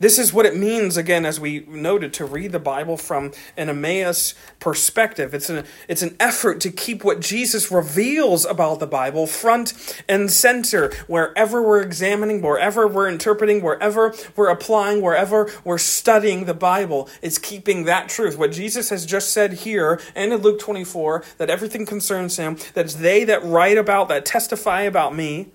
This 0.04 0.20
is 0.20 0.34
what 0.34 0.46
it 0.46 0.58
means, 0.58 0.98
again, 0.98 1.26
as 1.26 1.40
we 1.40 1.62
noted, 1.66 2.14
to 2.16 2.26
read 2.26 2.52
the 2.52 2.60
Bible 2.60 2.98
from 2.98 3.32
an 3.56 3.70
Emmaus 3.70 4.34
perspective. 4.60 5.34
It's 5.34 5.50
an, 5.50 5.64
it's 5.88 6.02
an 6.02 6.18
effort 6.20 6.60
to 6.60 6.72
keep 6.72 7.06
what 7.06 7.22
Jesus 7.22 7.72
reveals 7.72 8.44
about 8.44 8.82
the 8.82 8.86
Bible 8.86 9.28
front 9.28 10.04
and 10.10 10.30
center 10.30 10.94
wherever 11.08 11.64
we're 11.64 11.82
examining, 11.82 12.42
wherever 12.42 12.86
we're 12.86 13.08
interpreting, 13.08 13.62
wherever 13.62 14.14
we're 14.36 14.50
applying, 14.50 15.02
wherever 15.02 15.50
we're 15.64 15.78
studying 15.78 16.44
the 16.44 16.54
Bible. 16.54 17.08
It's 17.22 17.38
keeping 17.38 17.86
that 17.86 18.10
truth. 18.10 18.38
What 18.38 18.52
Jesus 18.52 18.90
has 18.90 19.06
just 19.06 19.32
said 19.32 19.54
here 19.54 20.02
and 20.16 20.34
in 20.34 20.42
Luke 20.42 20.60
24, 20.60 21.24
that 21.38 21.50
everything 21.50 21.86
concerns 21.86 22.36
him, 22.36 22.58
that 22.74 22.84
it's 22.84 22.96
they 22.96 23.24
that 23.24 23.42
write 23.42 23.78
about, 23.78 24.10
that 24.10 24.26
testify 24.26 24.82
about 24.82 25.16
me. 25.16 25.54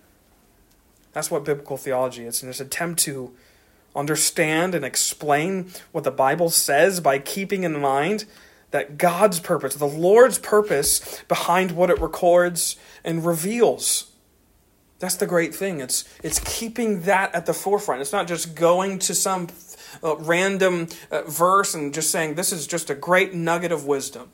That's 1.12 1.30
what 1.30 1.44
biblical 1.44 1.76
theology 1.76 2.24
is. 2.24 2.42
And 2.42 2.48
it's 2.48 2.60
an 2.60 2.66
attempt 2.68 3.00
to 3.00 3.34
understand 3.94 4.74
and 4.74 4.84
explain 4.84 5.70
what 5.92 6.04
the 6.04 6.10
Bible 6.10 6.50
says 6.50 7.00
by 7.00 7.18
keeping 7.18 7.64
in 7.64 7.80
mind 7.80 8.24
that 8.70 8.98
God's 8.98 9.40
purpose, 9.40 9.74
the 9.74 9.86
Lord's 9.86 10.38
purpose 10.38 11.22
behind 11.26 11.72
what 11.72 11.90
it 11.90 12.00
records 12.00 12.76
and 13.04 13.24
reveals. 13.24 14.10
That's 14.98 15.14
the 15.16 15.26
great 15.26 15.54
thing. 15.54 15.80
It's, 15.80 16.04
it's 16.22 16.40
keeping 16.40 17.02
that 17.02 17.34
at 17.34 17.46
the 17.46 17.54
forefront. 17.54 18.00
It's 18.00 18.12
not 18.12 18.26
just 18.26 18.54
going 18.54 18.98
to 19.00 19.14
some 19.14 19.46
uh, 20.02 20.16
random 20.16 20.88
uh, 21.10 21.22
verse 21.22 21.74
and 21.74 21.94
just 21.94 22.10
saying, 22.10 22.34
this 22.34 22.52
is 22.52 22.66
just 22.66 22.90
a 22.90 22.94
great 22.94 23.32
nugget 23.32 23.72
of 23.72 23.86
wisdom. 23.86 24.30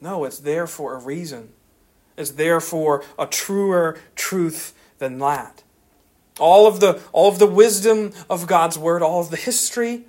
No, 0.00 0.24
it's 0.24 0.38
there 0.38 0.66
for 0.66 0.94
a 0.94 0.98
reason. 0.98 1.50
It's 2.16 2.32
there 2.32 2.60
for 2.60 3.04
a 3.18 3.26
truer 3.26 3.98
truth 4.16 4.74
than 4.98 5.18
that. 5.18 5.62
All 6.38 6.66
of 6.66 6.80
the, 6.80 7.00
all 7.12 7.28
of 7.28 7.38
the 7.38 7.46
wisdom 7.46 8.12
of 8.28 8.46
God's 8.46 8.78
word, 8.78 9.02
all 9.02 9.20
of 9.20 9.30
the 9.30 9.36
history, 9.36 10.04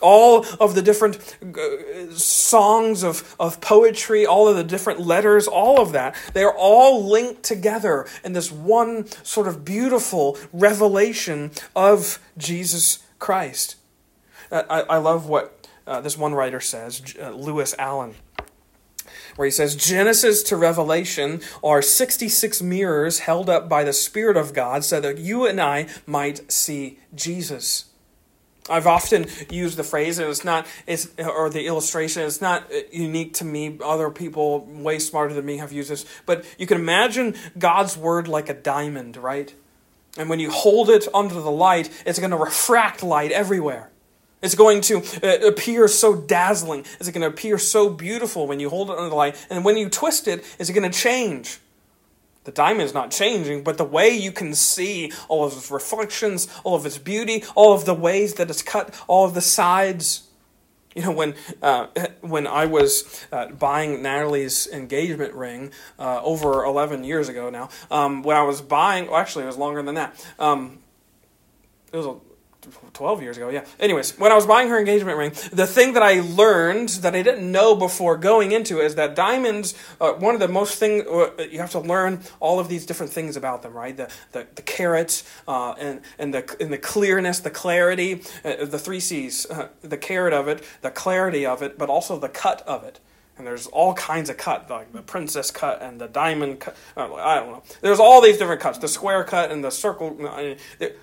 all 0.00 0.46
of 0.58 0.74
the 0.74 0.82
different 0.82 1.36
uh, 1.42 2.14
songs 2.14 3.02
of, 3.02 3.34
of 3.38 3.60
poetry, 3.60 4.26
all 4.26 4.48
of 4.48 4.56
the 4.56 4.64
different 4.64 5.00
letters, 5.00 5.46
all 5.46 5.80
of 5.80 5.92
that, 5.92 6.14
they're 6.32 6.54
all 6.54 7.04
linked 7.04 7.42
together 7.42 8.06
in 8.24 8.32
this 8.32 8.50
one 8.50 9.06
sort 9.24 9.48
of 9.48 9.64
beautiful 9.64 10.38
revelation 10.52 11.50
of 11.74 12.18
Jesus 12.38 13.00
Christ. 13.18 13.76
Uh, 14.50 14.62
I, 14.68 14.80
I 14.82 14.96
love 14.98 15.28
what 15.28 15.68
uh, 15.86 16.00
this 16.00 16.16
one 16.16 16.34
writer 16.34 16.60
says, 16.60 17.02
uh, 17.20 17.30
Lewis 17.30 17.74
Allen 17.78 18.14
where 19.40 19.46
he 19.46 19.50
says 19.50 19.74
Genesis 19.74 20.42
to 20.42 20.54
Revelation 20.54 21.40
are 21.64 21.80
66 21.80 22.60
mirrors 22.60 23.20
held 23.20 23.48
up 23.48 23.70
by 23.70 23.82
the 23.82 23.94
Spirit 23.94 24.36
of 24.36 24.52
God 24.52 24.84
so 24.84 25.00
that 25.00 25.16
you 25.16 25.46
and 25.46 25.58
I 25.58 25.86
might 26.06 26.52
see 26.52 26.98
Jesus. 27.14 27.86
I've 28.68 28.86
often 28.86 29.28
used 29.48 29.78
the 29.78 29.82
phrase, 29.82 30.18
and 30.18 30.28
it's 30.28 30.44
not, 30.44 30.66
it's, 30.86 31.08
or 31.18 31.48
the 31.48 31.66
illustration, 31.66 32.22
it's 32.24 32.42
not 32.42 32.70
unique 32.92 33.32
to 33.36 33.46
me. 33.46 33.78
Other 33.82 34.10
people, 34.10 34.66
way 34.66 34.98
smarter 34.98 35.32
than 35.32 35.46
me, 35.46 35.56
have 35.56 35.72
used 35.72 35.88
this. 35.88 36.04
But 36.26 36.44
you 36.58 36.66
can 36.66 36.76
imagine 36.76 37.34
God's 37.58 37.96
word 37.96 38.28
like 38.28 38.50
a 38.50 38.54
diamond, 38.54 39.16
right? 39.16 39.54
And 40.18 40.28
when 40.28 40.38
you 40.38 40.50
hold 40.50 40.90
it 40.90 41.08
under 41.14 41.40
the 41.40 41.50
light, 41.50 41.88
it's 42.04 42.18
going 42.18 42.32
to 42.32 42.36
refract 42.36 43.02
light 43.02 43.32
everywhere. 43.32 43.90
It's 44.42 44.54
going 44.54 44.80
to 44.82 45.02
uh, 45.22 45.46
appear 45.46 45.86
so 45.86 46.16
dazzling. 46.16 46.86
Is 46.98 47.08
it 47.08 47.12
going 47.12 47.22
to 47.22 47.28
appear 47.28 47.58
so 47.58 47.90
beautiful 47.90 48.46
when 48.46 48.58
you 48.58 48.70
hold 48.70 48.90
it 48.90 48.96
under 48.96 49.10
the 49.10 49.14
light. 49.14 49.46
And 49.50 49.64
when 49.64 49.76
you 49.76 49.88
twist 49.88 50.26
it, 50.28 50.44
is 50.58 50.70
it 50.70 50.72
going 50.72 50.90
to 50.90 50.98
change? 50.98 51.58
The 52.44 52.52
diamond 52.52 52.82
is 52.82 52.94
not 52.94 53.10
changing, 53.10 53.64
but 53.64 53.76
the 53.76 53.84
way 53.84 54.10
you 54.10 54.32
can 54.32 54.54
see 54.54 55.12
all 55.28 55.44
of 55.44 55.52
its 55.52 55.70
reflections, 55.70 56.48
all 56.64 56.74
of 56.74 56.86
its 56.86 56.96
beauty, 56.96 57.44
all 57.54 57.74
of 57.74 57.84
the 57.84 57.94
ways 57.94 58.34
that 58.34 58.48
it's 58.48 58.62
cut, 58.62 58.98
all 59.06 59.26
of 59.26 59.34
the 59.34 59.42
sides. 59.42 60.26
You 60.94 61.02
know, 61.02 61.12
when 61.12 61.34
uh, 61.62 61.88
when 62.22 62.46
I 62.46 62.64
was 62.64 63.26
uh, 63.30 63.48
buying 63.48 64.02
Natalie's 64.02 64.66
engagement 64.66 65.34
ring 65.34 65.70
uh, 65.98 66.20
over 66.22 66.64
11 66.64 67.04
years 67.04 67.28
ago 67.28 67.50
now, 67.50 67.68
um, 67.90 68.22
when 68.22 68.36
I 68.36 68.42
was 68.42 68.62
buying, 68.62 69.06
well, 69.06 69.16
actually, 69.16 69.44
it 69.44 69.48
was 69.48 69.58
longer 69.58 69.82
than 69.82 69.96
that. 69.96 70.26
Um, 70.38 70.78
it 71.92 71.96
was 71.96 72.06
a 72.06 72.16
12 72.92 73.22
years 73.22 73.36
ago, 73.36 73.48
yeah. 73.48 73.64
Anyways, 73.78 74.18
when 74.18 74.30
I 74.30 74.34
was 74.34 74.46
buying 74.46 74.68
her 74.68 74.78
engagement 74.78 75.16
ring, 75.16 75.30
the 75.52 75.66
thing 75.66 75.94
that 75.94 76.02
I 76.02 76.20
learned 76.20 76.90
that 77.00 77.14
I 77.14 77.22
didn't 77.22 77.50
know 77.50 77.74
before 77.74 78.16
going 78.16 78.52
into 78.52 78.80
is 78.80 78.96
that 78.96 79.14
diamonds, 79.14 79.74
uh, 80.00 80.12
one 80.12 80.34
of 80.34 80.40
the 80.40 80.48
most 80.48 80.78
thing 80.78 81.06
uh, 81.08 81.30
you 81.50 81.58
have 81.58 81.70
to 81.70 81.80
learn 81.80 82.20
all 82.38 82.60
of 82.60 82.68
these 82.68 82.84
different 82.84 83.12
things 83.12 83.36
about 83.36 83.62
them, 83.62 83.72
right? 83.72 83.96
The 83.96 84.10
the, 84.32 84.46
the 84.54 84.62
carats 84.62 85.24
uh, 85.48 85.72
and 85.72 86.02
and 86.18 86.34
the 86.34 86.56
and 86.60 86.72
the 86.72 86.78
clearness, 86.78 87.40
the 87.40 87.50
clarity, 87.50 88.22
uh, 88.44 88.64
the 88.64 88.78
three 88.78 89.00
C's, 89.00 89.46
uh, 89.50 89.68
the 89.80 89.96
carat 89.96 90.34
of 90.34 90.48
it, 90.48 90.62
the 90.82 90.90
clarity 90.90 91.46
of 91.46 91.62
it, 91.62 91.78
but 91.78 91.88
also 91.88 92.18
the 92.18 92.28
cut 92.28 92.62
of 92.62 92.84
it 92.84 93.00
and 93.38 93.46
there's 93.46 93.66
all 93.68 93.94
kinds 93.94 94.28
of 94.28 94.36
cut, 94.36 94.68
like 94.68 94.92
the 94.92 95.00
princess 95.00 95.50
cut 95.50 95.80
and 95.80 96.00
the 96.00 96.08
diamond 96.08 96.60
cut. 96.60 96.76
Uh, 96.96 97.14
I 97.14 97.36
don't 97.36 97.52
know. 97.52 97.62
There's 97.80 97.98
all 97.98 98.20
these 98.20 98.36
different 98.36 98.60
cuts, 98.60 98.78
the 98.78 98.88
square 98.88 99.24
cut 99.24 99.50
and 99.50 99.64
the 99.64 99.70
circle. 99.70 100.16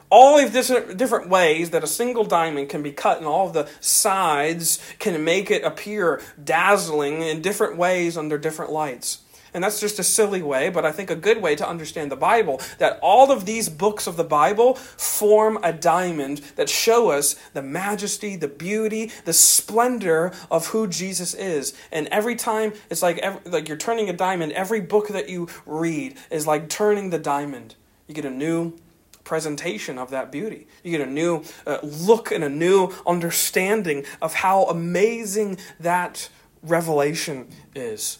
All 0.09 0.37
these 0.37 0.51
different 0.51 1.29
ways 1.29 1.71
that 1.71 1.83
a 1.83 1.87
single 1.87 2.25
diamond 2.25 2.69
can 2.69 2.83
be 2.83 2.91
cut, 2.91 3.17
and 3.17 3.25
all 3.25 3.49
the 3.49 3.67
sides 3.79 4.79
can 4.99 5.23
make 5.23 5.49
it 5.49 5.63
appear 5.63 6.21
dazzling 6.43 7.23
in 7.23 7.41
different 7.41 7.75
ways 7.77 8.17
under 8.17 8.37
different 8.37 8.71
lights. 8.71 9.23
And 9.57 9.63
that's 9.63 9.79
just 9.79 9.97
a 9.97 10.03
silly 10.03 10.43
way, 10.43 10.69
but 10.69 10.85
I 10.85 10.91
think 10.91 11.09
a 11.09 11.15
good 11.15 11.41
way 11.41 11.55
to 11.55 11.67
understand 11.67 12.11
the 12.11 12.15
Bible. 12.15 12.61
That 12.77 12.99
all 13.01 13.31
of 13.31 13.47
these 13.47 13.69
books 13.69 14.05
of 14.05 14.15
the 14.15 14.23
Bible 14.23 14.75
form 14.75 15.57
a 15.63 15.73
diamond 15.73 16.41
that 16.57 16.69
show 16.69 17.09
us 17.09 17.33
the 17.55 17.63
majesty, 17.63 18.35
the 18.35 18.47
beauty, 18.47 19.11
the 19.25 19.33
splendor 19.33 20.31
of 20.51 20.67
who 20.67 20.85
Jesus 20.85 21.33
is. 21.33 21.73
And 21.91 22.05
every 22.09 22.35
time 22.35 22.73
it's 22.91 23.01
like 23.01 23.17
every, 23.17 23.49
like 23.49 23.67
you're 23.67 23.77
turning 23.77 24.11
a 24.11 24.13
diamond. 24.13 24.51
Every 24.51 24.79
book 24.79 25.07
that 25.07 25.27
you 25.27 25.47
read 25.65 26.17
is 26.29 26.45
like 26.45 26.69
turning 26.69 27.09
the 27.09 27.17
diamond. 27.17 27.73
You 28.05 28.13
get 28.13 28.25
a 28.25 28.29
new 28.29 28.77
presentation 29.23 29.97
of 29.97 30.11
that 30.11 30.31
beauty. 30.31 30.67
You 30.83 30.95
get 30.95 31.07
a 31.07 31.11
new 31.11 31.43
uh, 31.65 31.79
look 31.81 32.31
and 32.31 32.43
a 32.43 32.49
new 32.49 32.93
understanding 33.07 34.05
of 34.21 34.35
how 34.35 34.65
amazing 34.65 35.57
that 35.79 36.29
revelation 36.61 37.47
is. 37.73 38.19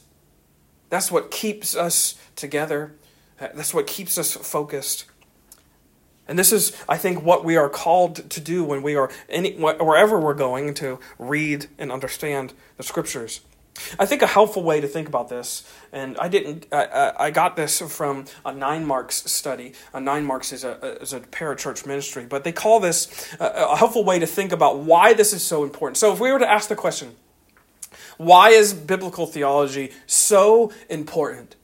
That's 0.89 1.12
what 1.12 1.32
keeps 1.32 1.75
us 1.75 2.15
together. 2.36 2.94
That's 3.39 3.74
what 3.74 3.88
keeps 3.88 4.17
us 4.17 4.34
focused. 4.34 5.06
And 6.27 6.38
this 6.38 6.51
is, 6.51 6.75
I 6.89 6.98
think, 6.98 7.24
what 7.24 7.46
we 7.46 7.56
are 7.56 7.70
called 7.70 8.29
to 8.29 8.41
do 8.41 8.63
when 8.63 8.82
we 8.82 8.96
are 8.96 9.10
any, 9.29 9.56
wherever 9.56 10.20
we're 10.20 10.34
going 10.34 10.74
to 10.75 11.00
read 11.17 11.67
and 11.77 11.91
understand 11.91 12.53
the 12.75 12.84
scriptures. 12.84 13.41
I 14.00 14.06
think 14.06 14.22
a 14.24 14.27
helpful 14.27 14.63
way 14.63 14.82
to 14.82 14.88
think 14.88 15.08
about 15.08 15.29
this, 15.29 15.63
and 15.91 16.17
I 16.17 16.27
didn't, 16.29 16.65
I, 16.72 17.13
I 17.17 17.32
got 17.32 17.56
this 17.56 17.79
from 17.79 18.25
a 18.44 18.51
Nine 18.51 18.86
Marks 18.86 19.32
study. 19.32 19.74
A 19.94 20.01
Nine 20.01 20.25
Marks 20.25 20.51
is 20.51 20.63
a, 20.63 21.00
is 21.00 21.13
a 21.13 21.20
parachurch 21.20 21.86
ministry, 21.86 22.25
but 22.25 22.44
they 22.44 22.51
call 22.51 22.79
this 22.79 23.36
a, 23.39 23.46
a 23.46 23.75
helpful 23.75 24.03
way 24.03 24.17
to 24.17 24.25
think 24.25 24.51
about 24.51 24.79
why 24.79 25.13
this 25.13 25.32
is 25.32 25.44
so 25.44 25.63
important. 25.63 25.98
So 25.98 26.12
if 26.12 26.20
we 26.20 26.32
were 26.32 26.39
to 26.39 26.50
ask 26.50 26.70
the 26.70 26.75
question, 26.75 27.15
why 28.18 28.50
is 28.50 28.74
biblical 28.74 29.26
theology 29.26 29.92
so 30.06 30.72
important? 30.90 31.56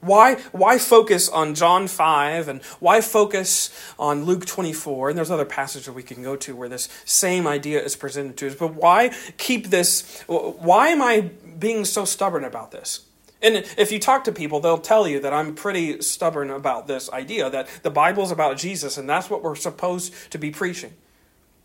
Why, 0.00 0.34
why 0.52 0.76
focus 0.78 1.30
on 1.30 1.54
John 1.54 1.88
5 1.88 2.48
and 2.48 2.62
why 2.78 3.00
focus 3.00 3.70
on 3.98 4.24
Luke 4.24 4.44
24? 4.44 5.08
And 5.08 5.18
there's 5.18 5.30
other 5.30 5.46
passages 5.46 5.88
we 5.88 6.02
can 6.02 6.22
go 6.22 6.36
to 6.36 6.54
where 6.54 6.68
this 6.68 6.90
same 7.06 7.46
idea 7.46 7.82
is 7.82 7.96
presented 7.96 8.36
to 8.36 8.48
us. 8.48 8.54
But 8.54 8.74
why 8.74 9.12
keep 9.38 9.68
this? 9.68 10.22
Why 10.26 10.88
am 10.88 11.00
I 11.00 11.30
being 11.58 11.86
so 11.86 12.04
stubborn 12.04 12.44
about 12.44 12.70
this? 12.70 13.06
And 13.40 13.56
if 13.76 13.92
you 13.92 13.98
talk 13.98 14.24
to 14.24 14.32
people, 14.32 14.60
they'll 14.60 14.78
tell 14.78 15.08
you 15.08 15.20
that 15.20 15.32
I'm 15.32 15.54
pretty 15.54 16.00
stubborn 16.02 16.50
about 16.50 16.86
this 16.86 17.10
idea 17.10 17.48
that 17.50 17.68
the 17.82 17.90
Bible's 17.90 18.30
about 18.30 18.58
Jesus 18.58 18.98
and 18.98 19.08
that's 19.08 19.30
what 19.30 19.42
we're 19.42 19.54
supposed 19.54 20.14
to 20.30 20.38
be 20.38 20.50
preaching. 20.50 20.92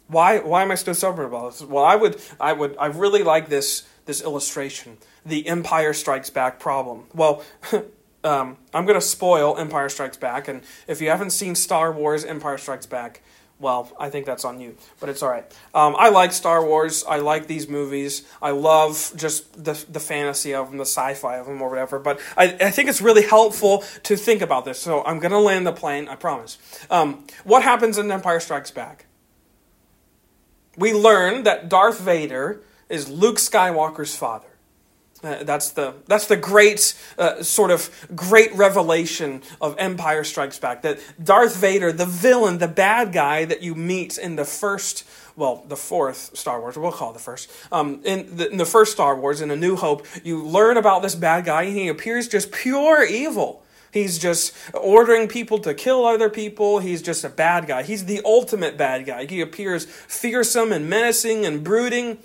Why, 0.07 0.39
why 0.39 0.63
am 0.63 0.71
I 0.71 0.75
so 0.75 0.93
stubborn 0.93 1.27
about 1.27 1.51
this? 1.51 1.61
Well, 1.61 1.85
I 1.85 1.95
would, 1.95 2.19
I 2.39 2.51
would, 2.51 2.75
I 2.77 2.87
really 2.87 3.23
like 3.23 3.47
this, 3.47 3.83
this 4.09 4.23
illustration, 4.23 4.97
the 5.23 5.47
Empire 5.47 5.93
Strikes 5.93 6.31
Back 6.31 6.59
problem. 6.59 7.03
Well, 7.13 7.43
um, 8.23 8.57
I'm 8.73 8.85
going 8.85 8.99
to 8.99 9.05
spoil 9.05 9.55
Empire 9.55 9.87
Strikes 9.87 10.17
Back, 10.17 10.47
and 10.47 10.63
if 10.87 10.99
you 10.99 11.09
haven't 11.09 11.29
seen 11.29 11.53
Star 11.53 11.91
Wars 11.91 12.25
Empire 12.25 12.57
Strikes 12.57 12.87
Back, 12.87 13.21
well, 13.59 13.91
I 13.99 14.09
think 14.09 14.25
that's 14.25 14.45
on 14.45 14.59
you, 14.59 14.77
but 14.99 15.09
it's 15.09 15.21
all 15.21 15.29
right. 15.29 15.45
Um, 15.75 15.95
I 15.99 16.09
like 16.09 16.31
Star 16.31 16.65
Wars. 16.65 17.03
I 17.07 17.17
like 17.17 17.45
these 17.45 17.67
movies. 17.67 18.25
I 18.41 18.49
love 18.51 19.11
just 19.15 19.63
the, 19.63 19.73
the 19.91 19.99
fantasy 19.99 20.55
of 20.55 20.69
them, 20.69 20.77
the 20.77 20.85
sci 20.85 21.13
fi 21.13 21.37
of 21.37 21.45
them, 21.45 21.61
or 21.61 21.69
whatever. 21.69 21.99
But 21.99 22.19
I, 22.35 22.45
I 22.59 22.71
think 22.71 22.89
it's 22.89 23.01
really 23.01 23.27
helpful 23.27 23.83
to 24.03 24.15
think 24.15 24.41
about 24.41 24.65
this. 24.65 24.79
So 24.79 25.03
I'm 25.03 25.19
going 25.19 25.33
to 25.33 25.39
land 25.39 25.67
the 25.67 25.73
plane, 25.73 26.07
I 26.07 26.15
promise. 26.15 26.57
Um, 26.89 27.25
what 27.43 27.61
happens 27.61 27.97
in 27.97 28.09
Empire 28.09 28.39
Strikes 28.39 28.71
Back? 28.71 29.05
We 30.77 30.93
learn 30.93 31.43
that 31.43 31.67
Darth 31.67 31.99
Vader 31.99 32.63
is 32.89 33.07
Luke 33.09 33.37
Skywalker's 33.37 34.15
father. 34.15 34.47
Uh, 35.21 35.43
that's 35.43 35.71
the 35.71 35.93
that's 36.07 36.27
the 36.27 36.37
great 36.37 36.95
uh, 37.17 37.43
sort 37.43 37.71
of 37.71 37.89
great 38.15 38.53
revelation 38.55 39.41
of 39.59 39.75
Empire 39.77 40.23
Strikes 40.23 40.57
Back. 40.57 40.81
That 40.83 40.99
Darth 41.21 41.57
Vader, 41.57 41.91
the 41.91 42.05
villain, 42.05 42.59
the 42.59 42.69
bad 42.69 43.11
guy 43.11 43.43
that 43.43 43.61
you 43.61 43.75
meet 43.75 44.17
in 44.17 44.37
the 44.37 44.45
first, 44.45 45.05
well, 45.35 45.65
the 45.67 45.75
fourth 45.75 46.37
Star 46.37 46.61
Wars, 46.61 46.77
we'll 46.77 46.93
call 46.93 47.09
it 47.11 47.13
the 47.13 47.19
first. 47.19 47.51
Um, 47.69 47.99
in, 48.05 48.33
the, 48.37 48.49
in 48.49 48.57
the 48.57 48.65
first 48.65 48.93
Star 48.93 49.19
Wars, 49.19 49.41
in 49.41 49.51
A 49.51 49.57
New 49.57 49.75
Hope, 49.75 50.05
you 50.23 50.41
learn 50.41 50.77
about 50.77 51.01
this 51.01 51.15
bad 51.15 51.43
guy, 51.43 51.63
and 51.63 51.75
he 51.75 51.89
appears 51.89 52.29
just 52.29 52.53
pure 52.53 53.03
evil. 53.03 53.61
He's 53.91 54.19
just 54.19 54.53
ordering 54.73 55.27
people 55.27 55.59
to 55.59 55.73
kill 55.73 56.05
other 56.05 56.29
people. 56.29 56.79
He's 56.79 57.01
just 57.01 57.25
a 57.25 57.29
bad 57.29 57.67
guy. 57.67 57.83
He's 57.83 58.05
the 58.05 58.21
ultimate 58.23 58.77
bad 58.77 59.05
guy. 59.05 59.25
He 59.25 59.41
appears 59.41 59.85
fearsome 59.85 60.71
and 60.71 60.89
menacing 60.89 61.45
and 61.45 61.63
brooding. 61.63 62.19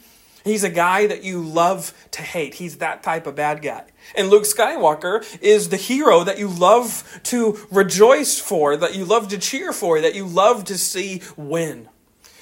He's 0.45 0.63
a 0.63 0.71
guy 0.71 1.07
that 1.07 1.25
you 1.25 1.41
love 1.41 1.95
to 2.13 2.23
hate. 2.23 2.55
He's 2.55 2.77
that 2.77 3.03
type 3.03 3.27
of 3.27 3.35
bad 3.35 3.63
guy. 3.63 3.85
And 4.15 4.29
Luke 4.29 4.45
Skywalker 4.45 5.25
is 5.41 5.71
the 5.71 5.79
hero 5.79 6.23
that 6.23 6.39
you 6.39 6.49
love 6.49 7.21
to 7.25 7.59
rejoice 7.71 8.39
for, 8.39 8.77
that 8.77 8.95
you 8.95 9.07
love 9.07 9.29
to 9.29 9.39
cheer 9.39 9.73
for, 9.73 10.03
that 10.03 10.15
you 10.15 10.27
love 10.27 10.65
to 10.65 10.77
see 10.77 11.23
win. 11.37 11.89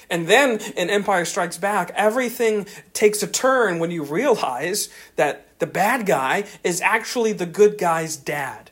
And 0.09 0.27
then 0.27 0.59
in 0.75 0.89
Empire 0.89 1.23
Strikes 1.23 1.57
Back, 1.57 1.91
everything 1.95 2.67
takes 2.91 3.23
a 3.23 3.27
turn 3.27 3.79
when 3.79 3.89
you 3.89 4.03
realize 4.03 4.89
that 5.15 5.47
the 5.59 5.65
bad 5.65 6.05
guy 6.05 6.43
is 6.61 6.81
actually 6.81 7.31
the 7.31 7.45
good 7.45 7.77
guy's 7.77 8.17
dad. 8.17 8.69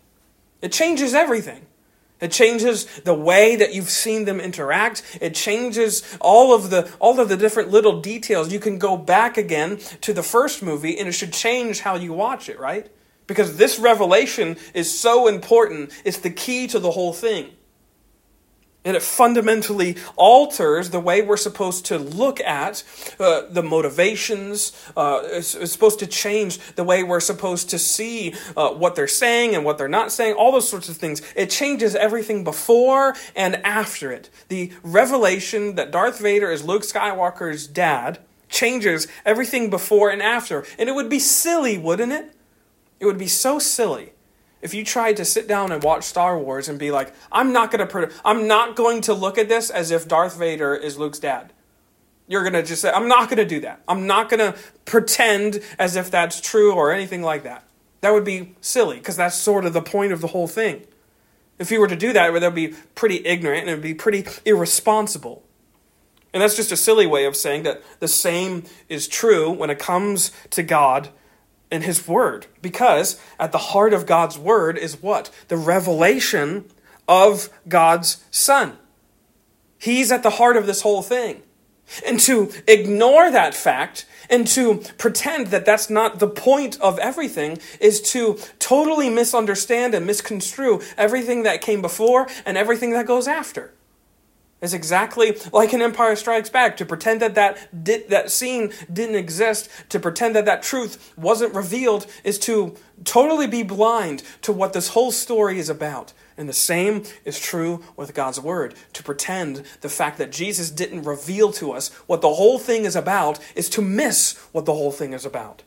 It 0.61 0.73
changes 0.73 1.13
everything. 1.13 1.65
It 2.21 2.31
changes 2.31 2.85
the 2.99 3.15
way 3.15 3.55
that 3.55 3.73
you've 3.73 3.89
seen 3.89 4.25
them 4.25 4.39
interact. 4.39 5.17
It 5.19 5.33
changes 5.33 6.03
all 6.21 6.53
of 6.53 6.69
the 6.69 6.89
all 6.99 7.19
of 7.19 7.29
the 7.29 7.35
different 7.35 7.71
little 7.71 7.99
details. 7.99 8.53
You 8.53 8.59
can 8.59 8.77
go 8.77 8.95
back 8.95 9.37
again 9.37 9.79
to 10.01 10.13
the 10.13 10.23
first 10.23 10.61
movie 10.61 10.97
and 10.97 11.09
it 11.09 11.13
should 11.13 11.33
change 11.33 11.79
how 11.81 11.95
you 11.95 12.13
watch 12.13 12.47
it, 12.47 12.59
right? 12.59 12.89
Because 13.25 13.57
this 13.57 13.79
revelation 13.79 14.57
is 14.73 14.97
so 14.97 15.27
important. 15.27 15.91
It's 16.05 16.19
the 16.19 16.29
key 16.29 16.67
to 16.67 16.79
the 16.79 16.91
whole 16.91 17.13
thing. 17.13 17.51
And 18.83 18.97
it 18.97 19.03
fundamentally 19.03 19.97
alters 20.15 20.89
the 20.89 20.99
way 20.99 21.21
we're 21.21 21.37
supposed 21.37 21.85
to 21.87 21.99
look 21.99 22.39
at 22.39 22.83
uh, 23.19 23.43
the 23.47 23.61
motivations. 23.61 24.71
Uh, 24.97 25.21
it's, 25.23 25.53
it's, 25.53 25.71
supposed 25.71 25.99
to 25.99 26.07
change 26.07 26.57
the 26.75 26.83
way 26.83 27.03
we're 27.03 27.19
supposed 27.19 27.69
to 27.69 27.77
see 27.77 28.33
uh, 28.57 28.69
what 28.71 28.95
they're 28.95 29.07
saying 29.07 29.53
and 29.53 29.63
what 29.63 29.77
they're 29.77 29.87
not 29.87 30.11
saying, 30.11 30.33
all 30.33 30.51
those 30.51 30.67
sorts 30.67 30.89
of 30.89 30.97
things. 30.97 31.21
It 31.35 31.51
changes 31.51 31.95
everything 31.95 32.43
before 32.43 33.15
and 33.35 33.57
after 33.57 34.11
it. 34.11 34.31
The 34.47 34.71
revelation 34.81 35.75
that 35.75 35.91
Darth 35.91 36.19
Vader 36.19 36.49
is 36.49 36.63
Luke 36.63 36.81
Skywalker's 36.81 37.67
dad 37.67 38.17
changes 38.49 39.07
everything 39.25 39.69
before 39.69 40.09
and 40.09 40.23
after. 40.23 40.65
And 40.79 40.89
it 40.89 40.95
would 40.95 41.09
be 41.09 41.19
silly, 41.19 41.77
wouldn't 41.77 42.11
it? 42.11 42.33
It 42.99 43.05
would 43.05 43.19
be 43.19 43.27
so 43.27 43.59
silly 43.59 44.13
if 44.61 44.73
you 44.73 44.85
tried 44.85 45.17
to 45.17 45.25
sit 45.25 45.47
down 45.47 45.71
and 45.71 45.83
watch 45.83 46.03
Star 46.03 46.37
Wars 46.37 46.69
and 46.69 46.77
be 46.77 46.91
like, 46.91 47.13
I'm 47.31 47.51
not 47.51 47.71
going 47.71 47.87
to 47.87 48.11
I'm 48.23 48.47
not 48.47 48.75
going 48.75 49.01
to 49.01 49.13
look 49.13 49.37
at 49.37 49.49
this 49.49 49.69
as 49.69 49.91
if 49.91 50.07
Darth 50.07 50.37
Vader 50.37 50.75
is 50.75 50.97
Luke's 50.97 51.19
dad. 51.19 51.53
You're 52.27 52.43
going 52.43 52.53
to 52.53 52.63
just 52.63 52.81
say, 52.81 52.91
I'm 52.91 53.07
not 53.07 53.29
going 53.29 53.37
to 53.37 53.45
do 53.45 53.59
that. 53.61 53.81
I'm 53.87 54.07
not 54.07 54.29
going 54.29 54.39
to 54.39 54.57
pretend 54.85 55.61
as 55.77 55.95
if 55.95 56.11
that's 56.11 56.39
true 56.39 56.73
or 56.73 56.91
anything 56.91 57.23
like 57.23 57.43
that. 57.43 57.63
That 58.01 58.13
would 58.13 58.23
be 58.23 58.55
silly 58.61 58.97
because 58.97 59.17
that's 59.17 59.35
sort 59.35 59.65
of 59.65 59.73
the 59.73 59.81
point 59.81 60.11
of 60.13 60.21
the 60.21 60.27
whole 60.27 60.47
thing. 60.47 60.85
If 61.59 61.71
you 61.71 61.79
were 61.79 61.87
to 61.87 61.95
do 61.95 62.13
that, 62.13 62.31
that 62.31 62.41
would 62.41 62.55
be 62.55 62.73
pretty 62.95 63.25
ignorant 63.25 63.61
and 63.61 63.69
it 63.69 63.73
would 63.73 63.83
be 63.83 63.93
pretty 63.93 64.25
irresponsible. 64.45 65.43
And 66.33 66.41
that's 66.41 66.55
just 66.55 66.71
a 66.71 66.77
silly 66.77 67.05
way 67.05 67.25
of 67.25 67.35
saying 67.35 67.63
that 67.63 67.83
the 67.99 68.07
same 68.07 68.63
is 68.87 69.07
true 69.07 69.51
when 69.51 69.69
it 69.69 69.77
comes 69.77 70.31
to 70.51 70.63
God 70.63 71.09
in 71.71 71.83
His 71.83 72.07
Word. 72.07 72.47
Because 72.61 73.19
at 73.39 73.51
the 73.51 73.57
heart 73.57 73.93
of 73.93 74.05
God's 74.05 74.37
Word 74.37 74.77
is 74.77 75.01
what? 75.01 75.31
The 75.47 75.57
revelation 75.57 76.65
of 77.07 77.49
God's 77.67 78.23
Son. 78.29 78.77
He's 79.77 80.11
at 80.11 80.21
the 80.21 80.31
heart 80.31 80.57
of 80.57 80.67
this 80.67 80.81
whole 80.81 81.01
thing. 81.01 81.41
And 82.05 82.19
to 82.21 82.51
ignore 82.67 83.31
that 83.31 83.53
fact 83.53 84.05
and 84.29 84.47
to 84.47 84.77
pretend 84.97 85.47
that 85.47 85.65
that's 85.65 85.89
not 85.89 86.19
the 86.19 86.27
point 86.27 86.79
of 86.79 86.97
everything 86.99 87.59
is 87.79 88.01
to 88.13 88.39
totally 88.59 89.09
misunderstand 89.09 89.93
and 89.93 90.05
misconstrue 90.05 90.81
everything 90.97 91.43
that 91.43 91.61
came 91.61 91.81
before 91.81 92.27
and 92.45 92.57
everything 92.57 92.91
that 92.91 93.05
goes 93.05 93.27
after. 93.27 93.73
It's 94.61 94.73
exactly 94.73 95.37
like 95.51 95.73
an 95.73 95.81
Empire 95.81 96.15
Strikes 96.15 96.49
Back. 96.49 96.77
To 96.77 96.85
pretend 96.85 97.19
that 97.21 97.33
that, 97.33 98.09
that 98.09 98.31
scene 98.31 98.71
didn't 98.91 99.15
exist, 99.15 99.69
to 99.89 99.99
pretend 99.99 100.35
that 100.35 100.45
that 100.45 100.61
truth 100.61 101.13
wasn't 101.17 101.55
revealed, 101.55 102.05
is 102.23 102.37
to 102.39 102.75
totally 103.03 103.47
be 103.47 103.63
blind 103.63 104.21
to 104.43 104.53
what 104.53 104.73
this 104.73 104.89
whole 104.89 105.11
story 105.11 105.57
is 105.57 105.67
about. 105.67 106.13
And 106.37 106.47
the 106.47 106.53
same 106.53 107.03
is 107.25 107.39
true 107.39 107.83
with 107.95 108.13
God's 108.13 108.39
Word. 108.39 108.75
To 108.93 109.03
pretend 109.03 109.63
the 109.81 109.89
fact 109.89 110.19
that 110.19 110.31
Jesus 110.31 110.69
didn't 110.69 111.03
reveal 111.03 111.51
to 111.53 111.71
us 111.71 111.89
what 112.05 112.21
the 112.21 112.35
whole 112.35 112.59
thing 112.59 112.85
is 112.85 112.95
about 112.95 113.39
is 113.55 113.67
to 113.69 113.81
miss 113.81 114.37
what 114.51 114.65
the 114.65 114.73
whole 114.73 114.91
thing 114.91 115.13
is 115.13 115.25
about. 115.25 115.63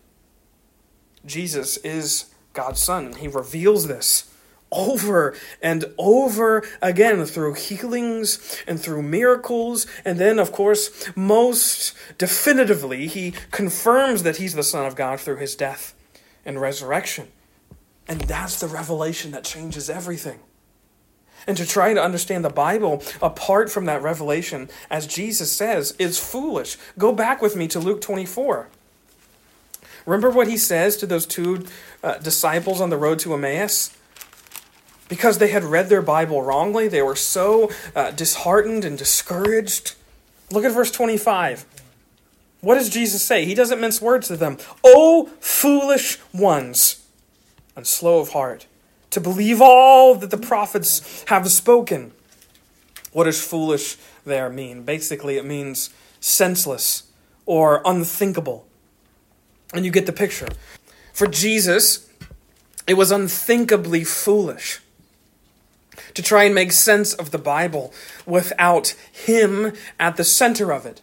Jesus 1.27 1.79
is 1.79 2.27
God's 2.53 2.81
Son, 2.81 3.07
and 3.07 3.17
He 3.17 3.29
reveals 3.29 3.89
this 3.89 4.31
over 4.75 5.35
and 5.63 5.85
over 5.97 6.63
again 6.83 7.25
through 7.25 7.55
healings 7.55 8.63
and 8.67 8.81
through 8.81 9.03
miracles. 9.03 9.87
And 10.05 10.19
then, 10.19 10.39
of 10.39 10.53
course, 10.53 11.11
most 11.17 11.95
definitively, 12.19 13.07
he 13.07 13.33
confirms 13.51 14.23
that 14.25 14.37
he's 14.37 14.55
the 14.55 14.63
Son 14.63 14.85
of 14.85 14.97
God 14.97 15.21
through 15.21 15.37
his 15.37 15.57
death 15.57 15.95
and 16.45 16.61
resurrection. 16.61 17.29
And 18.07 18.21
that's 18.23 18.61
the 18.61 18.67
revelation 18.67 19.31
that 19.31 19.45
changes 19.45 19.89
everything. 19.89 20.41
And 21.47 21.57
to 21.57 21.67
try 21.67 21.93
to 21.93 22.03
understand 22.03 22.45
the 22.45 22.51
Bible 22.51 23.03
apart 23.21 23.71
from 23.71 23.85
that 23.87 24.03
revelation, 24.03 24.71
as 24.91 25.07
Jesus 25.07 25.53
says, 25.53 25.95
is 25.99 26.19
foolish. 26.19 26.79
Go 26.99 27.13
back 27.13 27.43
with 27.43 27.55
me 27.55 27.69
to 27.69 27.79
Luke 27.79 28.01
24. 28.01 28.69
Remember 30.07 30.31
what 30.31 30.49
he 30.49 30.57
says 30.57 30.97
to 30.99 31.07
those 31.07 31.27
two 31.27 31.67
uh, 32.03 32.19
disciples 32.19 32.81
on 32.81 32.91
the 32.91 32.97
road 32.97 33.19
to 33.21 33.35
Emmaus? 33.35 33.97
Because 35.09 35.39
they 35.39 35.49
had 35.49 35.65
read 35.65 35.89
their 35.89 36.03
Bible 36.03 36.43
wrongly. 36.43 36.89
They 36.89 37.03
were 37.03 37.17
so 37.17 37.71
uh, 37.95 38.11
disheartened 38.11 38.85
and 38.85 38.97
discouraged. 38.97 39.95
Look 40.51 40.65
at 40.65 40.73
verse 40.73 40.91
25. 40.91 41.67
What 42.61 42.77
does 42.77 42.89
Jesus 42.89 43.23
say? 43.23 43.45
He 43.45 43.55
doesn't 43.55 43.81
mince 43.81 44.01
words 44.01 44.29
to 44.29 44.37
them. 44.37 44.59
O 44.83 45.31
foolish 45.41 46.19
ones, 46.33 47.05
and 47.77 47.87
slow 47.87 48.21
of 48.21 48.31
heart, 48.31 48.67
to 49.11 49.21
believe 49.21 49.61
all 49.61 50.15
that 50.15 50.31
the 50.31 50.39
prophets 50.39 51.25
have 51.29 51.51
spoken. 51.51 52.13
What 53.13 53.25
does 53.25 53.45
foolish 53.45 53.97
there 54.25 54.49
mean? 54.49 54.83
Basically, 54.83 55.37
it 55.37 55.45
means 55.45 55.91
senseless 56.21 57.05
or 57.47 57.83
unthinkable. 57.85 58.67
And 59.75 59.85
you 59.85 59.91
get 59.91 60.07
the 60.07 60.13
picture. 60.13 60.49
For 61.13 61.27
Jesus, 61.27 62.09
it 62.87 62.95
was 62.95 63.13
unthinkably 63.13 64.05
foolish 64.05 64.81
to 66.15 66.23
try 66.23 66.45
and 66.45 66.55
make 66.55 66.73
sense 66.73 67.15
of 67.15 67.31
the 67.31 67.39
Bible 67.39 67.93
without 68.27 68.95
Him 69.13 69.73
at 69.99 70.17
the 70.17 70.25
center 70.25 70.73
of 70.73 70.87
it, 70.87 71.01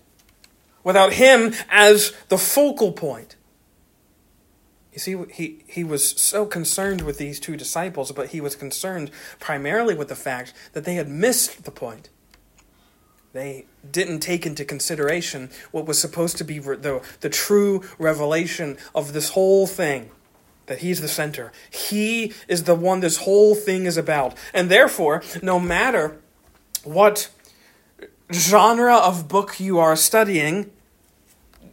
without 0.84 1.14
Him 1.14 1.54
as 1.70 2.14
the 2.30 2.38
focal 2.38 2.92
point. 2.92 3.36
You 4.94 5.00
see, 5.00 5.16
he, 5.34 5.64
he 5.68 5.84
was 5.84 6.20
so 6.20 6.46
concerned 6.46 7.02
with 7.02 7.18
these 7.18 7.40
two 7.40 7.56
disciples, 7.56 8.12
but 8.12 8.30
he 8.30 8.42
was 8.42 8.56
concerned 8.56 9.10
primarily 9.40 9.96
with 9.96 10.10
the 10.10 10.16
fact 10.16 10.54
that 10.74 10.84
they 10.84 10.96
had 10.96 11.08
missed 11.08 11.64
the 11.64 11.72
point. 11.72 12.10
They 13.34 13.66
didn't 13.90 14.20
take 14.20 14.46
into 14.46 14.66
consideration 14.66 15.50
what 15.72 15.86
was 15.86 15.98
supposed 15.98 16.38
to 16.38 16.44
be 16.44 16.60
the, 16.60 17.02
the 17.22 17.30
true 17.30 17.84
revelation 17.98 18.78
of 18.94 19.14
this 19.14 19.30
whole 19.30 19.66
thing 19.66 20.12
that 20.68 20.80
he's 20.80 21.02
the 21.02 21.08
center. 21.08 21.52
He 21.70 22.34
is 22.48 22.64
the 22.64 22.76
one 22.76 23.00
this 23.00 23.18
whole 23.18 23.56
thing 23.56 23.86
is 23.86 23.98
about. 23.98 24.36
And 24.54 24.70
therefore, 24.70 25.24
no 25.42 25.60
matter 25.60 26.18
what 26.84 27.30
genre 28.32 28.96
of 28.96 29.28
book 29.28 29.60
you 29.60 29.80
are 29.80 29.96
studying, 29.96 30.72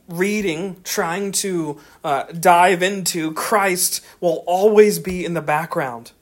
reading, 0.09 0.81
trying 0.85 1.33
to 1.33 1.81
uh, 2.03 2.25
dive 2.25 2.83
into, 2.83 3.33
Christ 3.33 4.05
will 4.21 4.43
always 4.47 4.99
be 4.99 5.25
in 5.25 5.35
the 5.35 5.43
background 5.43 6.13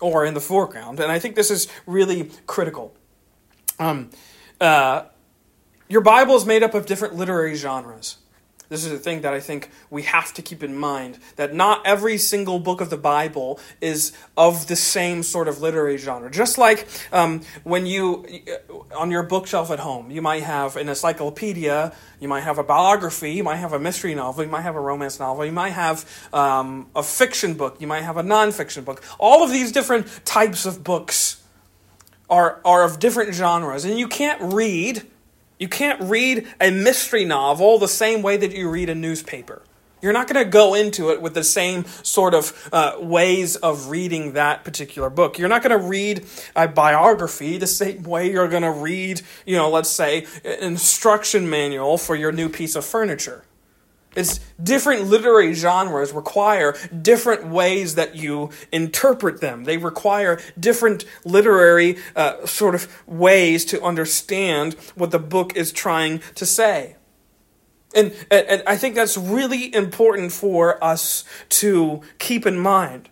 or 0.00 0.24
in 0.24 0.34
the 0.34 0.40
foreground. 0.40 1.00
And 1.00 1.10
I 1.10 1.18
think 1.18 1.34
this 1.34 1.50
is 1.50 1.68
really 1.86 2.30
critical. 2.46 2.94
Um, 3.78 4.10
uh, 4.60 5.04
your 5.88 6.02
Bible 6.02 6.36
is 6.36 6.44
made 6.44 6.62
up 6.62 6.74
of 6.74 6.86
different 6.86 7.14
literary 7.14 7.54
genres. 7.54 8.17
This 8.68 8.84
is 8.84 8.92
a 8.92 8.98
thing 8.98 9.22
that 9.22 9.32
I 9.32 9.40
think 9.40 9.70
we 9.88 10.02
have 10.02 10.34
to 10.34 10.42
keep 10.42 10.62
in 10.62 10.76
mind 10.76 11.18
that 11.36 11.54
not 11.54 11.86
every 11.86 12.18
single 12.18 12.58
book 12.58 12.82
of 12.82 12.90
the 12.90 12.98
Bible 12.98 13.58
is 13.80 14.12
of 14.36 14.66
the 14.66 14.76
same 14.76 15.22
sort 15.22 15.48
of 15.48 15.62
literary 15.62 15.96
genre. 15.96 16.30
Just 16.30 16.58
like 16.58 16.86
um, 17.10 17.40
when 17.64 17.86
you, 17.86 18.26
uh, 18.46 18.96
on 18.96 19.10
your 19.10 19.22
bookshelf 19.22 19.70
at 19.70 19.78
home, 19.78 20.10
you 20.10 20.20
might 20.20 20.42
have 20.42 20.76
an 20.76 20.88
encyclopedia, 20.88 21.94
you 22.20 22.28
might 22.28 22.42
have 22.42 22.58
a 22.58 22.64
biography, 22.64 23.32
you 23.32 23.42
might 23.42 23.56
have 23.56 23.72
a 23.72 23.78
mystery 23.78 24.14
novel, 24.14 24.44
you 24.44 24.50
might 24.50 24.62
have 24.62 24.76
a 24.76 24.80
romance 24.80 25.18
novel, 25.18 25.46
you 25.46 25.52
might 25.52 25.70
have 25.70 26.28
um, 26.34 26.88
a 26.94 27.02
fiction 27.02 27.54
book, 27.54 27.80
you 27.80 27.86
might 27.86 28.02
have 28.02 28.18
a 28.18 28.22
nonfiction 28.22 28.84
book. 28.84 29.02
All 29.18 29.42
of 29.42 29.50
these 29.50 29.72
different 29.72 30.06
types 30.26 30.66
of 30.66 30.84
books 30.84 31.42
are, 32.28 32.60
are 32.66 32.84
of 32.84 32.98
different 32.98 33.34
genres, 33.34 33.86
and 33.86 33.98
you 33.98 34.08
can't 34.08 34.52
read 34.52 35.06
you 35.58 35.68
can't 35.68 36.00
read 36.00 36.46
a 36.60 36.70
mystery 36.70 37.24
novel 37.24 37.78
the 37.78 37.88
same 37.88 38.22
way 38.22 38.36
that 38.36 38.52
you 38.52 38.68
read 38.68 38.88
a 38.88 38.94
newspaper. 38.94 39.62
You're 40.00 40.12
not 40.12 40.28
going 40.28 40.44
to 40.44 40.48
go 40.48 40.74
into 40.74 41.10
it 41.10 41.20
with 41.20 41.34
the 41.34 41.42
same 41.42 41.84
sort 42.02 42.34
of 42.34 42.68
uh, 42.72 42.96
ways 43.00 43.56
of 43.56 43.88
reading 43.88 44.34
that 44.34 44.64
particular 44.64 45.10
book. 45.10 45.38
You're 45.38 45.48
not 45.48 45.62
going 45.62 45.78
to 45.78 45.84
read 45.84 46.24
a 46.54 46.68
biography 46.68 47.58
the 47.58 47.66
same 47.66 48.04
way 48.04 48.30
you're 48.30 48.48
going 48.48 48.62
to 48.62 48.70
read, 48.70 49.22
you 49.44 49.56
know, 49.56 49.68
let's 49.68 49.90
say, 49.90 50.26
an 50.44 50.58
instruction 50.60 51.50
manual 51.50 51.98
for 51.98 52.14
your 52.14 52.30
new 52.30 52.48
piece 52.48 52.76
of 52.76 52.84
furniture. 52.84 53.42
It's 54.16 54.40
different 54.60 55.04
literary 55.04 55.52
genres 55.54 56.12
require 56.12 56.76
different 57.02 57.46
ways 57.46 57.94
that 57.94 58.16
you 58.16 58.50
interpret 58.72 59.40
them. 59.40 59.64
They 59.64 59.76
require 59.76 60.40
different 60.58 61.04
literary 61.24 61.98
uh, 62.16 62.46
sort 62.46 62.74
of 62.74 62.88
ways 63.06 63.64
to 63.66 63.82
understand 63.82 64.74
what 64.94 65.10
the 65.10 65.18
book 65.18 65.56
is 65.56 65.72
trying 65.72 66.20
to 66.34 66.46
say. 66.46 66.96
And, 67.94 68.14
and 68.30 68.62
I 68.66 68.76
think 68.76 68.94
that's 68.94 69.16
really 69.16 69.74
important 69.74 70.32
for 70.32 70.82
us 70.82 71.24
to 71.50 72.02
keep 72.18 72.46
in 72.46 72.58
mind. 72.58 73.08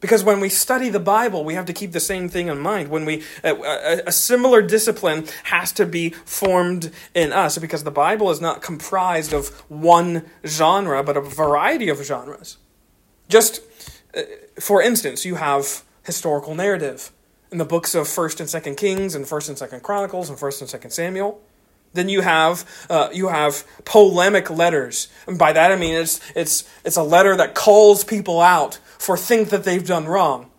Because 0.00 0.22
when 0.22 0.38
we 0.38 0.48
study 0.48 0.90
the 0.90 1.00
Bible, 1.00 1.44
we 1.44 1.54
have 1.54 1.66
to 1.66 1.72
keep 1.72 1.90
the 1.90 2.00
same 2.00 2.28
thing 2.28 2.46
in 2.46 2.58
mind. 2.60 2.88
When 2.88 3.04
we 3.04 3.24
a, 3.42 4.02
a, 4.06 4.12
similar 4.12 4.62
discipline 4.62 5.26
has 5.44 5.72
to 5.72 5.86
be 5.86 6.10
formed 6.10 6.92
in 7.14 7.32
us, 7.32 7.58
because 7.58 7.82
the 7.82 7.90
Bible 7.90 8.30
is 8.30 8.40
not 8.40 8.62
comprised 8.62 9.32
of 9.32 9.48
one 9.68 10.24
genre, 10.46 11.02
but 11.02 11.16
a 11.16 11.20
variety 11.20 11.88
of 11.88 12.00
genres. 12.04 12.58
Just 13.28 13.60
uh, 14.16 14.22
for 14.60 14.80
instance, 14.80 15.24
you 15.24 15.34
have 15.34 15.82
historical 16.04 16.54
narrative 16.54 17.10
in 17.50 17.58
the 17.58 17.64
books 17.64 17.94
of 17.94 18.06
First 18.06 18.40
and 18.40 18.48
Second 18.48 18.76
Kings 18.76 19.14
and 19.14 19.26
First 19.26 19.48
and 19.48 19.58
Second 19.58 19.82
Chronicles 19.82 20.30
and 20.30 20.38
First 20.38 20.60
and 20.60 20.70
Second 20.70 20.90
Samuel. 20.90 21.40
Then 21.94 22.08
you 22.08 22.20
have 22.20 22.64
uh, 22.90 23.08
you 23.12 23.28
have 23.28 23.64
polemic 23.84 24.50
letters, 24.50 25.08
and 25.26 25.38
by 25.38 25.52
that 25.52 25.72
I 25.72 25.76
mean 25.76 25.94
it's 25.94 26.20
it's 26.36 26.68
it's 26.84 26.96
a 26.96 27.02
letter 27.02 27.36
that 27.36 27.54
calls 27.54 28.04
people 28.04 28.40
out 28.40 28.78
for 28.98 29.16
things 29.16 29.50
that 29.50 29.64
they've 29.64 29.86
done 29.86 30.06
wrong. 30.06 30.50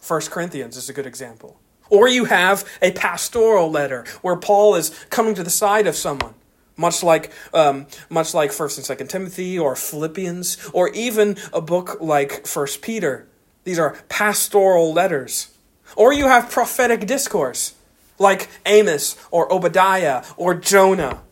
First 0.00 0.30
Corinthians 0.30 0.76
is 0.76 0.88
a 0.88 0.92
good 0.92 1.06
example. 1.06 1.60
Or 1.88 2.08
you 2.08 2.26
have 2.26 2.64
a 2.80 2.92
pastoral 2.92 3.70
letter 3.70 4.04
where 4.22 4.36
Paul 4.36 4.76
is 4.76 4.90
coming 5.10 5.34
to 5.34 5.42
the 5.42 5.50
side 5.50 5.86
of 5.86 5.96
someone, 5.96 6.34
much 6.76 7.02
like 7.02 7.32
um, 7.52 7.86
much 8.08 8.32
like 8.32 8.52
First 8.52 8.78
and 8.78 8.86
Second 8.86 9.08
Timothy 9.08 9.58
or 9.58 9.74
Philippians, 9.74 10.70
or 10.72 10.88
even 10.90 11.36
a 11.52 11.60
book 11.60 12.00
like 12.00 12.46
First 12.46 12.80
Peter. 12.80 13.26
These 13.64 13.78
are 13.78 13.98
pastoral 14.08 14.92
letters. 14.92 15.48
Or 15.96 16.12
you 16.12 16.28
have 16.28 16.50
prophetic 16.50 17.06
discourse 17.06 17.74
like 18.18 18.48
Amos 18.66 19.16
or 19.30 19.52
Obadiah 19.52 20.24
or 20.36 20.54
Jonah. 20.54 21.22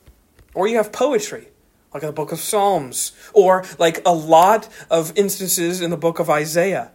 Or 0.54 0.66
you 0.66 0.76
have 0.78 0.90
poetry, 0.90 1.47
like 1.92 2.02
the 2.02 2.12
book 2.12 2.32
of 2.32 2.40
Psalms, 2.40 3.12
or 3.32 3.64
like 3.78 4.00
a 4.04 4.12
lot 4.12 4.68
of 4.90 5.16
instances 5.16 5.80
in 5.80 5.90
the 5.90 5.96
book 5.96 6.18
of 6.18 6.28
Isaiah. 6.28 6.90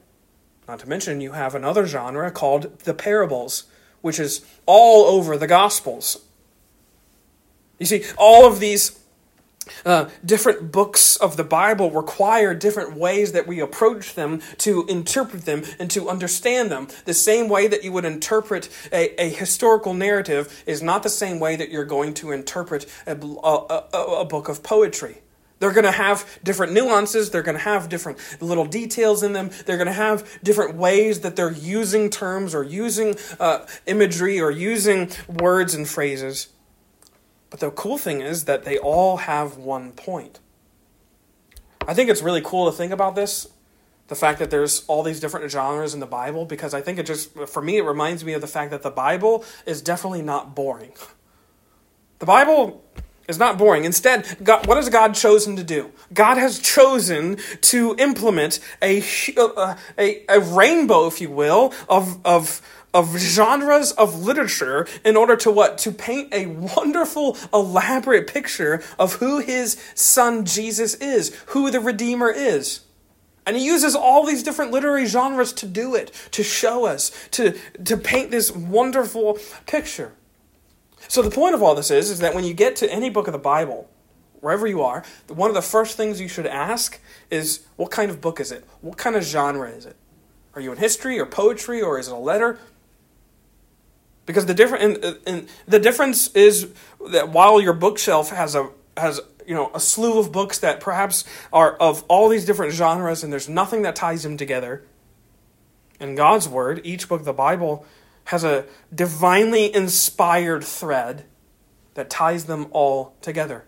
Not 0.67 0.79
to 0.79 0.89
mention, 0.89 1.19
you 1.19 1.33
have 1.33 1.55
another 1.55 1.85
genre 1.85 2.31
called 2.31 2.79
the 2.79 2.93
parables, 2.93 3.65
which 4.01 4.19
is 4.19 4.45
all 4.65 5.05
over 5.05 5.37
the 5.37 5.47
Gospels. 5.47 6.25
You 7.79 7.85
see, 7.85 8.03
all 8.17 8.45
of 8.47 8.59
these 8.59 8.99
uh, 9.85 10.09
different 10.25 10.71
books 10.71 11.15
of 11.15 11.37
the 11.37 11.43
Bible 11.43 11.91
require 11.91 12.53
different 12.53 12.95
ways 12.95 13.31
that 13.31 13.47
we 13.47 13.59
approach 13.59 14.15
them 14.15 14.41
to 14.59 14.85
interpret 14.87 15.45
them 15.45 15.63
and 15.79 15.89
to 15.91 16.09
understand 16.09 16.71
them. 16.71 16.87
The 17.05 17.13
same 17.13 17.49
way 17.49 17.67
that 17.67 17.83
you 17.83 17.91
would 17.91 18.05
interpret 18.05 18.69
a, 18.91 19.21
a 19.21 19.29
historical 19.29 19.93
narrative 19.93 20.63
is 20.65 20.81
not 20.81 21.03
the 21.03 21.09
same 21.09 21.39
way 21.39 21.55
that 21.55 21.69
you're 21.69 21.85
going 21.85 22.13
to 22.15 22.31
interpret 22.31 22.85
a, 23.05 23.15
a, 23.15 23.97
a, 23.97 24.25
book 24.25 24.49
of 24.49 24.63
poetry. 24.63 25.19
They're 25.59 25.71
going 25.71 25.85
to 25.85 25.91
have 25.91 26.39
different 26.43 26.73
nuances. 26.73 27.29
They're 27.29 27.41
going 27.41 27.57
to 27.57 27.63
have 27.63 27.87
different 27.87 28.19
little 28.41 28.65
details 28.65 29.23
in 29.23 29.31
them. 29.31 29.49
They're 29.65 29.77
going 29.77 29.87
to 29.87 29.93
have 29.93 30.27
different 30.43 30.75
ways 30.75 31.21
that 31.21 31.37
they're 31.37 31.53
using 31.53 32.09
terms 32.09 32.53
or 32.53 32.63
using 32.63 33.15
uh, 33.39 33.65
imagery 33.85 34.41
or 34.41 34.51
using 34.51 35.09
words 35.29 35.73
and 35.73 35.87
phrases. 35.87 36.49
But 37.53 37.59
the 37.59 37.69
cool 37.69 37.99
thing 37.99 38.19
is 38.19 38.45
that 38.45 38.63
they 38.63 38.79
all 38.79 39.17
have 39.17 39.57
one 39.57 39.91
point. 39.91 40.39
I 41.87 41.93
think 41.93 42.09
it's 42.09 42.23
really 42.23 42.41
cool 42.43 42.65
to 42.65 42.75
think 42.75 42.91
about 42.91 43.13
this 43.13 43.47
the 44.07 44.15
fact 44.15 44.39
that 44.39 44.49
there's 44.49 44.83
all 44.87 45.03
these 45.03 45.19
different 45.19 45.51
genres 45.51 45.93
in 45.93 45.99
the 45.99 46.07
Bible 46.07 46.45
because 46.45 46.73
I 46.73 46.81
think 46.81 46.97
it 46.97 47.05
just, 47.05 47.31
for 47.47 47.61
me, 47.61 47.77
it 47.77 47.83
reminds 47.83 48.25
me 48.25 48.33
of 48.33 48.41
the 48.41 48.47
fact 48.47 48.71
that 48.71 48.81
the 48.81 48.89
Bible 48.89 49.45
is 49.67 49.83
definitely 49.83 50.23
not 50.23 50.55
boring. 50.55 50.93
The 52.17 52.25
Bible 52.25 52.83
is 53.27 53.37
not 53.37 53.59
boring. 53.59 53.85
Instead, 53.85 54.35
God, 54.43 54.65
what 54.65 54.77
has 54.77 54.89
God 54.89 55.13
chosen 55.13 55.55
to 55.55 55.63
do? 55.63 55.91
God 56.11 56.37
has 56.37 56.57
chosen 56.57 57.37
to 57.61 57.95
implement 57.99 58.59
a, 58.81 59.03
uh, 59.37 59.75
a, 59.95 60.25
a 60.27 60.39
rainbow, 60.39 61.05
if 61.05 61.21
you 61.21 61.29
will, 61.29 61.71
of, 61.87 62.17
of 62.25 62.63
of 62.93 63.17
genres 63.17 63.91
of 63.93 64.23
literature 64.23 64.87
in 65.03 65.17
order 65.17 65.35
to 65.37 65.51
what? 65.51 65.77
To 65.79 65.91
paint 65.91 66.33
a 66.33 66.45
wonderful, 66.45 67.37
elaborate 67.53 68.27
picture 68.27 68.83
of 68.99 69.15
who 69.15 69.39
his 69.39 69.81
son 69.95 70.45
Jesus 70.45 70.93
is, 70.95 71.35
who 71.47 71.71
the 71.71 71.79
Redeemer 71.79 72.29
is. 72.29 72.81
And 73.45 73.57
he 73.57 73.65
uses 73.65 73.95
all 73.95 74.25
these 74.25 74.43
different 74.43 74.71
literary 74.71 75.05
genres 75.05 75.51
to 75.53 75.65
do 75.65 75.95
it, 75.95 76.11
to 76.31 76.43
show 76.43 76.85
us, 76.85 77.11
to, 77.31 77.57
to 77.83 77.97
paint 77.97 78.31
this 78.31 78.51
wonderful 78.51 79.37
picture. 79.65 80.13
So 81.09 81.21
the 81.21 81.31
point 81.31 81.53
of 81.53 81.61
all 81.61 81.75
this 81.75 81.91
is, 81.91 82.09
is 82.09 82.19
that 82.19 82.33
when 82.33 82.45
you 82.45 82.53
get 82.53 82.75
to 82.77 82.91
any 82.91 83.09
book 83.09 83.27
of 83.27 83.33
the 83.33 83.39
Bible, 83.39 83.89
wherever 84.39 84.65
you 84.65 84.81
are, 84.81 85.03
one 85.27 85.49
of 85.49 85.55
the 85.55 85.61
first 85.61 85.97
things 85.97 86.21
you 86.21 86.29
should 86.29 86.47
ask 86.47 86.99
is, 87.29 87.65
what 87.75 87.91
kind 87.91 88.09
of 88.09 88.21
book 88.21 88.39
is 88.39 88.51
it? 88.51 88.65
What 88.81 88.97
kind 88.97 89.15
of 89.15 89.23
genre 89.23 89.69
is 89.69 89.85
it? 89.85 89.97
Are 90.55 90.61
you 90.61 90.71
in 90.71 90.77
history 90.77 91.19
or 91.19 91.25
poetry 91.25 91.81
or 91.81 91.99
is 91.99 92.07
it 92.07 92.13
a 92.13 92.17
letter? 92.17 92.59
Because 94.25 94.45
the 94.45 94.53
different 94.53 94.83
and, 94.83 95.05
uh, 95.05 95.13
and 95.25 95.47
the 95.67 95.79
difference 95.79 96.27
is 96.33 96.69
that 97.11 97.29
while 97.29 97.59
your 97.61 97.73
bookshelf 97.73 98.29
has 98.29 98.55
a 98.55 98.69
has 98.97 99.19
you 99.45 99.53
know 99.53 99.71
a 99.73 99.79
slew 99.79 100.19
of 100.19 100.31
books 100.31 100.59
that 100.59 100.79
perhaps 100.79 101.25
are 101.51 101.75
of 101.75 102.03
all 102.07 102.29
these 102.29 102.45
different 102.45 102.73
genres 102.73 103.23
and 103.23 103.33
there's 103.33 103.49
nothing 103.49 103.81
that 103.81 103.95
ties 103.95 104.23
them 104.23 104.37
together 104.37 104.83
in 105.99 106.15
god's 106.15 106.47
word 106.47 106.79
each 106.83 107.09
book 107.09 107.19
of 107.19 107.25
the 107.25 107.33
bible 107.33 107.85
has 108.25 108.43
a 108.43 108.65
divinely 108.93 109.73
inspired 109.73 110.63
thread 110.63 111.25
that 111.93 112.09
ties 112.09 112.45
them 112.45 112.67
all 112.71 113.15
together. 113.21 113.65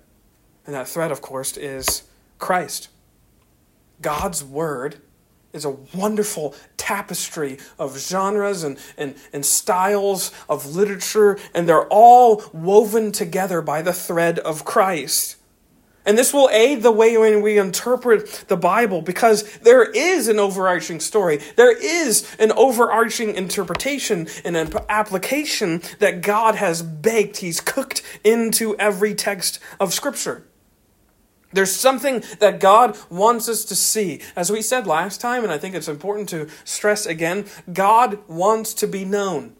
And 0.65 0.73
that 0.75 0.87
thread 0.87 1.11
of 1.11 1.21
course 1.21 1.57
is 1.57 2.03
christ. 2.39 2.89
God's 4.01 4.43
word 4.43 4.97
is 5.55 5.65
a 5.65 5.77
wonderful 5.95 6.53
tapestry 6.77 7.57
of 7.79 7.97
genres 7.97 8.63
and, 8.63 8.77
and, 8.97 9.15
and 9.33 9.45
styles 9.45 10.31
of 10.49 10.75
literature, 10.75 11.39
and 11.53 11.67
they're 11.67 11.87
all 11.87 12.43
woven 12.53 13.11
together 13.11 13.61
by 13.61 13.81
the 13.81 13.93
thread 13.93 14.37
of 14.39 14.65
Christ. 14.65 15.37
And 16.05 16.17
this 16.17 16.33
will 16.33 16.49
aid 16.51 16.83
the 16.83 16.91
way 16.91 17.17
when 17.17 17.41
we 17.41 17.57
interpret 17.57 18.45
the 18.47 18.57
Bible 18.57 19.01
because 19.01 19.57
there 19.59 19.83
is 19.83 20.27
an 20.27 20.37
overarching 20.37 20.99
story. 20.99 21.39
There 21.55 21.75
is 21.75 22.35
an 22.37 22.51
overarching 22.51 23.33
interpretation 23.33 24.27
and 24.43 24.55
an 24.55 24.71
application 24.87 25.81
that 25.97 26.21
God 26.21 26.55
has 26.55 26.83
baked, 26.83 27.37
He's 27.37 27.59
cooked 27.59 28.03
into 28.23 28.75
every 28.77 29.15
text 29.15 29.59
of 29.79 29.95
Scripture. 29.95 30.43
There's 31.55 31.73
something 31.73 32.21
that 32.39 32.59
God 32.59 32.97
wants 33.09 33.47
us 33.47 33.63
to 33.65 33.75
see. 33.75 34.19
As 34.35 34.51
we 34.51 34.61
said 34.61 34.85
last 34.85 35.21
time, 35.21 35.43
and 35.43 35.53
I 35.53 35.57
think 35.57 35.73
it's 35.73 35.87
important 35.87 36.27
to 36.29 36.49
stress 36.65 37.05
again, 37.05 37.45
God 37.71 38.19
wants 38.27 38.73
to 38.75 38.87
be 38.87 39.05
known. 39.05 39.55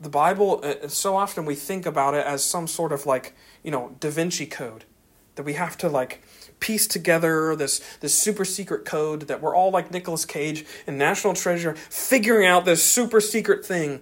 The 0.00 0.08
Bible, 0.08 0.60
uh, 0.62 0.86
so 0.86 1.16
often 1.16 1.44
we 1.46 1.56
think 1.56 1.84
about 1.84 2.14
it 2.14 2.24
as 2.24 2.44
some 2.44 2.68
sort 2.68 2.92
of 2.92 3.06
like, 3.06 3.34
you 3.64 3.72
know, 3.72 3.96
Da 3.98 4.10
Vinci 4.10 4.46
Code 4.46 4.84
that 5.34 5.42
we 5.42 5.54
have 5.54 5.76
to 5.78 5.88
like 5.88 6.22
piece 6.60 6.86
together 6.86 7.56
this 7.56 7.80
this 8.00 8.14
super 8.14 8.44
secret 8.44 8.84
code 8.84 9.22
that 9.22 9.40
we're 9.40 9.56
all 9.56 9.72
like 9.72 9.90
Nicolas 9.90 10.24
Cage 10.24 10.64
in 10.86 10.96
National 10.96 11.34
Treasure 11.34 11.74
figuring 11.74 12.46
out 12.46 12.64
this 12.64 12.84
super 12.84 13.20
secret 13.20 13.64
thing. 13.64 14.00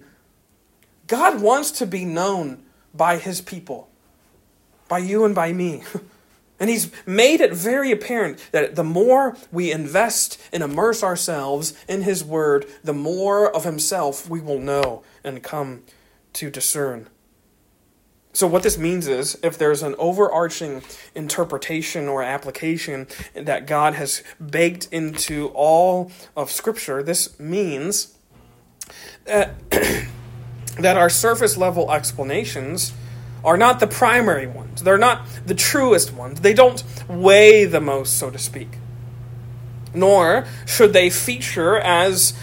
God 1.07 1.41
wants 1.41 1.71
to 1.73 1.87
be 1.87 2.05
known 2.05 2.63
by 2.93 3.17
his 3.17 3.41
people. 3.41 3.89
By 4.89 4.99
you 4.99 5.25
and 5.25 5.35
by 5.35 5.53
me. 5.53 5.85
And 6.61 6.69
he's 6.69 6.93
made 7.07 7.41
it 7.41 7.55
very 7.55 7.91
apparent 7.91 8.39
that 8.53 8.77
the 8.77 8.85
more 8.85 9.35
we 9.51 9.73
invest 9.73 10.39
and 10.53 10.63
immerse 10.63 11.03
ourselves 11.03 11.73
in 11.89 12.03
his 12.03 12.23
word, 12.23 12.67
the 12.85 12.93
more 12.93 13.51
of 13.51 13.65
himself 13.65 14.29
we 14.29 14.41
will 14.41 14.61
know 14.61 15.03
and 15.25 15.43
come 15.43 15.83
to 16.35 16.51
discern. 16.51 17.09
So, 18.33 18.47
what 18.47 18.63
this 18.63 18.79
means 18.79 19.09
is 19.09 19.39
if 19.43 19.59
there's 19.59 19.83
an 19.83 19.97
overarching 19.99 20.83
interpretation 21.15 22.07
or 22.07 22.23
application 22.23 23.09
that 23.35 23.67
God 23.67 23.95
has 23.95 24.23
baked 24.39 24.87
into 24.93 25.49
all 25.49 26.13
of 26.37 26.51
Scripture, 26.51 27.03
this 27.03 27.41
means 27.41 28.17
that, 29.25 29.55
that 30.79 30.97
our 30.97 31.11
surface 31.11 31.57
level 31.57 31.91
explanations 31.91 32.93
are 33.45 33.57
not 33.57 33.81
the 33.81 33.87
primary 33.87 34.47
ones. 34.47 34.83
They're 34.83 34.99
not 34.99 35.27
the 35.47 35.55
truest 35.55 36.13
ones. 36.13 36.41
They 36.41 36.55
don't 36.55 36.83
weigh 37.09 37.65
the 37.65 37.81
most, 37.81 38.19
so 38.19 38.31
to 38.31 38.39
speak. 38.39 38.79
Nor 39.93 40.47
should 40.67 40.93
they 40.93 41.11
feature 41.11 41.77
as, 41.79 42.35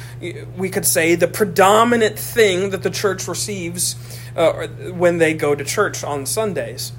we 0.57 0.69
could 0.69 0.86
say, 0.86 1.15
the 1.15 1.27
predominant 1.27 2.19
thing 2.19 2.71
that 2.71 2.83
the 2.83 2.89
church 2.89 3.27
receives 3.27 3.95
uh, 4.36 4.67
when 4.91 5.17
they 5.17 5.33
go 5.33 5.55
to 5.55 5.63
church 5.63 6.03
on 6.03 6.25
Sundays. 6.25 6.91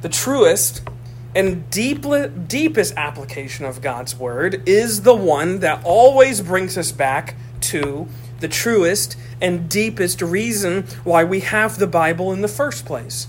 The 0.00 0.08
truest 0.08 0.82
and 1.34 1.70
deepest 1.70 2.94
application 2.96 3.64
of 3.64 3.80
God's 3.80 4.16
word 4.16 4.62
is 4.66 5.02
the 5.02 5.14
one 5.14 5.60
that 5.60 5.82
always 5.84 6.40
brings 6.40 6.76
us 6.76 6.90
back 6.90 7.36
to 7.60 8.08
the 8.40 8.48
truest 8.48 9.16
and 9.40 9.68
deepest 9.68 10.22
reason 10.22 10.84
why 11.04 11.24
we 11.24 11.40
have 11.40 11.78
the 11.78 11.86
Bible 11.86 12.32
in 12.32 12.40
the 12.40 12.48
first 12.48 12.84
place. 12.86 13.28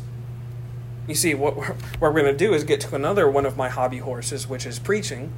You 1.07 1.15
see, 1.15 1.33
what 1.33 1.55
we're, 1.55 1.73
what 1.99 2.13
we're 2.13 2.21
going 2.21 2.25
to 2.25 2.37
do 2.37 2.53
is 2.53 2.63
get 2.63 2.81
to 2.81 2.95
another 2.95 3.29
one 3.29 3.45
of 3.45 3.57
my 3.57 3.69
hobby 3.69 3.97
horses, 3.97 4.47
which 4.47 4.65
is 4.65 4.77
preaching 4.77 5.31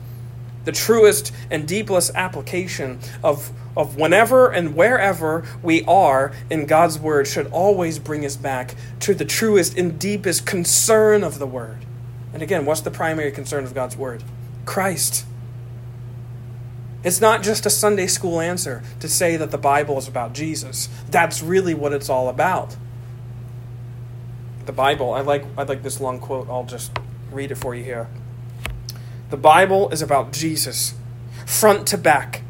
the 0.66 0.72
truest 0.72 1.34
and 1.50 1.68
deepest 1.68 2.12
application 2.16 3.00
of, 3.24 3.52
of 3.76 3.96
whenever 3.98 4.52
and 4.52 4.76
wherever 4.76 5.46
we 5.64 5.84
are 5.86 6.32
in 6.50 6.66
God's 6.66 7.00
Word 7.00 7.28
should 7.28 7.48
always 7.48 8.00
bring 8.00 8.26
us 8.26 8.36
back 8.36 8.76
to 9.02 9.14
the 9.14 9.26
truest 9.26 9.78
and 9.78 10.00
deepest 10.00 10.46
concern 10.46 11.24
of 11.24 11.40
the 11.40 11.48
Word. 11.48 11.86
And 12.34 12.42
again, 12.42 12.66
what's 12.66 12.82
the 12.82 12.92
primary 12.92 13.32
concern 13.32 13.64
of 13.64 13.74
God's 13.74 13.98
Word? 13.98 14.24
Christ. 14.66 15.26
It's 17.04 17.20
not 17.20 17.42
just 17.42 17.66
a 17.66 17.70
Sunday 17.70 18.08
school 18.08 18.40
answer 18.40 18.84
to 19.00 19.10
say 19.10 19.36
that 19.38 19.52
the 19.52 19.58
Bible 19.58 19.98
is 19.98 20.08
about 20.08 20.34
Jesus. 20.34 20.88
That's 21.10 21.42
really 21.42 21.74
what 21.74 21.94
it's 21.94 22.10
all 22.10 22.30
about. 22.30 22.76
The 24.66 24.72
Bible, 24.72 25.14
I 25.14 25.22
like 25.22 25.46
I 25.58 25.64
like 25.64 25.82
this 25.82 26.00
long 26.00 26.20
quote. 26.20 26.48
I'll 26.50 26.66
just 26.66 26.92
read 27.32 27.52
it 27.52 27.56
for 27.56 27.74
you 27.74 27.84
here. 27.84 28.08
The 29.32 29.38
Bible 29.38 29.90
is 29.90 30.02
about 30.02 30.32
Jesus, 30.32 30.94
front 31.48 31.88
to 31.88 31.98
back, 31.98 32.44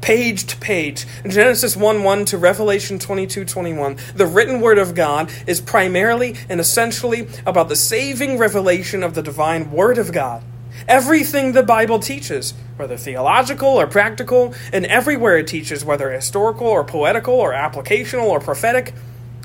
page 0.00 0.46
to 0.46 0.56
page. 0.56 1.06
Genesis 1.26 1.76
1 1.76 2.02
1 2.02 2.24
to 2.26 2.38
Revelation 2.38 2.98
22 2.98 3.44
21. 3.44 3.96
The 4.16 4.26
written 4.26 4.60
word 4.60 4.78
of 4.78 4.96
God 4.96 5.30
is 5.46 5.60
primarily 5.60 6.36
and 6.48 6.58
essentially 6.58 7.28
about 7.46 7.68
the 7.68 7.76
saving 7.76 8.38
revelation 8.38 9.04
of 9.04 9.14
the 9.14 9.22
divine 9.22 9.70
word 9.70 9.98
of 9.98 10.12
God. 10.12 10.42
Everything 10.88 11.52
the 11.52 11.62
Bible 11.62 11.98
teaches, 11.98 12.54
whether 12.76 12.96
theological 12.96 13.68
or 13.68 13.86
practical, 13.86 14.54
and 14.72 14.86
everywhere 14.86 15.38
it 15.38 15.46
teaches, 15.46 15.84
whether 15.84 16.10
historical 16.10 16.66
or 16.66 16.84
poetical 16.84 17.34
or 17.34 17.52
applicational 17.52 18.24
or 18.24 18.40
prophetic, 18.40 18.94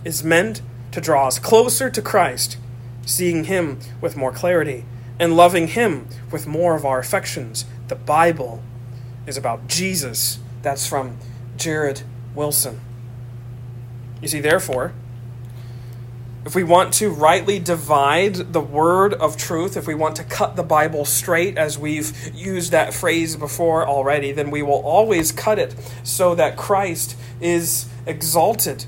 is 0.03 0.23
meant 0.23 0.61
to 0.91 1.01
draw 1.01 1.27
us 1.27 1.39
closer 1.39 1.89
to 1.89 2.01
Christ, 2.01 2.57
seeing 3.05 3.45
Him 3.45 3.79
with 4.01 4.17
more 4.17 4.31
clarity 4.31 4.85
and 5.19 5.35
loving 5.35 5.67
Him 5.67 6.07
with 6.31 6.47
more 6.47 6.75
of 6.75 6.85
our 6.85 6.99
affections. 6.99 7.65
The 7.87 7.95
Bible 7.95 8.61
is 9.25 9.37
about 9.37 9.67
Jesus. 9.67 10.39
That's 10.61 10.87
from 10.87 11.17
Jared 11.57 12.01
Wilson. 12.35 12.81
You 14.21 14.27
see, 14.27 14.39
therefore, 14.39 14.93
if 16.45 16.55
we 16.55 16.63
want 16.63 16.93
to 16.95 17.09
rightly 17.09 17.59
divide 17.59 18.35
the 18.53 18.61
word 18.61 19.13
of 19.13 19.35
truth, 19.35 19.75
if 19.75 19.85
we 19.85 19.95
want 19.95 20.15
to 20.15 20.23
cut 20.23 20.55
the 20.55 20.63
Bible 20.63 21.03
straight, 21.03 21.57
as 21.57 21.77
we've 21.77 22.33
used 22.33 22.71
that 22.71 22.93
phrase 22.93 23.35
before 23.35 23.85
already, 23.85 24.31
then 24.31 24.49
we 24.49 24.61
will 24.61 24.81
always 24.81 25.31
cut 25.31 25.59
it 25.59 25.75
so 26.03 26.35
that 26.35 26.55
Christ 26.55 27.17
is 27.41 27.87
exalted 28.05 28.85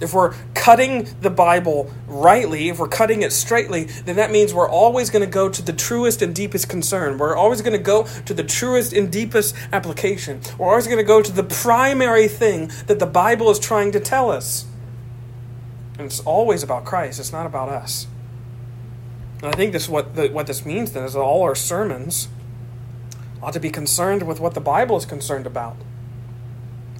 if 0.00 0.12
we're 0.12 0.34
cutting 0.54 1.08
the 1.22 1.30
Bible 1.30 1.90
rightly, 2.06 2.68
if 2.68 2.78
we're 2.78 2.88
cutting 2.88 3.22
it 3.22 3.32
straightly, 3.32 3.84
then 3.84 4.16
that 4.16 4.30
means 4.30 4.52
we're 4.52 4.68
always 4.68 5.08
going 5.08 5.24
to 5.24 5.30
go 5.30 5.48
to 5.48 5.62
the 5.62 5.72
truest 5.72 6.20
and 6.20 6.34
deepest 6.34 6.68
concern. 6.68 7.16
We're 7.18 7.36
always 7.36 7.62
going 7.62 7.72
to 7.72 7.82
go 7.82 8.06
to 8.26 8.34
the 8.34 8.44
truest 8.44 8.92
and 8.92 9.10
deepest 9.10 9.54
application. 9.72 10.40
We're 10.58 10.68
always 10.68 10.86
going 10.86 10.98
to 10.98 11.04
go 11.04 11.22
to 11.22 11.32
the 11.32 11.44
primary 11.44 12.28
thing 12.28 12.70
that 12.86 12.98
the 12.98 13.06
Bible 13.06 13.50
is 13.50 13.58
trying 13.58 13.92
to 13.92 14.00
tell 14.00 14.30
us. 14.30 14.66
And 15.98 16.06
it's 16.06 16.20
always 16.20 16.62
about 16.62 16.84
Christ, 16.84 17.18
it's 17.18 17.32
not 17.32 17.46
about 17.46 17.68
us. 17.68 18.06
And 19.42 19.54
I 19.54 19.56
think 19.56 19.72
this 19.72 19.88
what 19.88 20.14
the, 20.16 20.28
what 20.28 20.46
this 20.46 20.64
means 20.64 20.92
then 20.92 21.04
is 21.04 21.12
that 21.12 21.20
all 21.20 21.42
our 21.42 21.54
sermons 21.54 22.28
ought 23.42 23.52
to 23.52 23.60
be 23.60 23.70
concerned 23.70 24.26
with 24.26 24.40
what 24.40 24.54
the 24.54 24.60
Bible 24.60 24.96
is 24.96 25.04
concerned 25.04 25.46
about. 25.46 25.76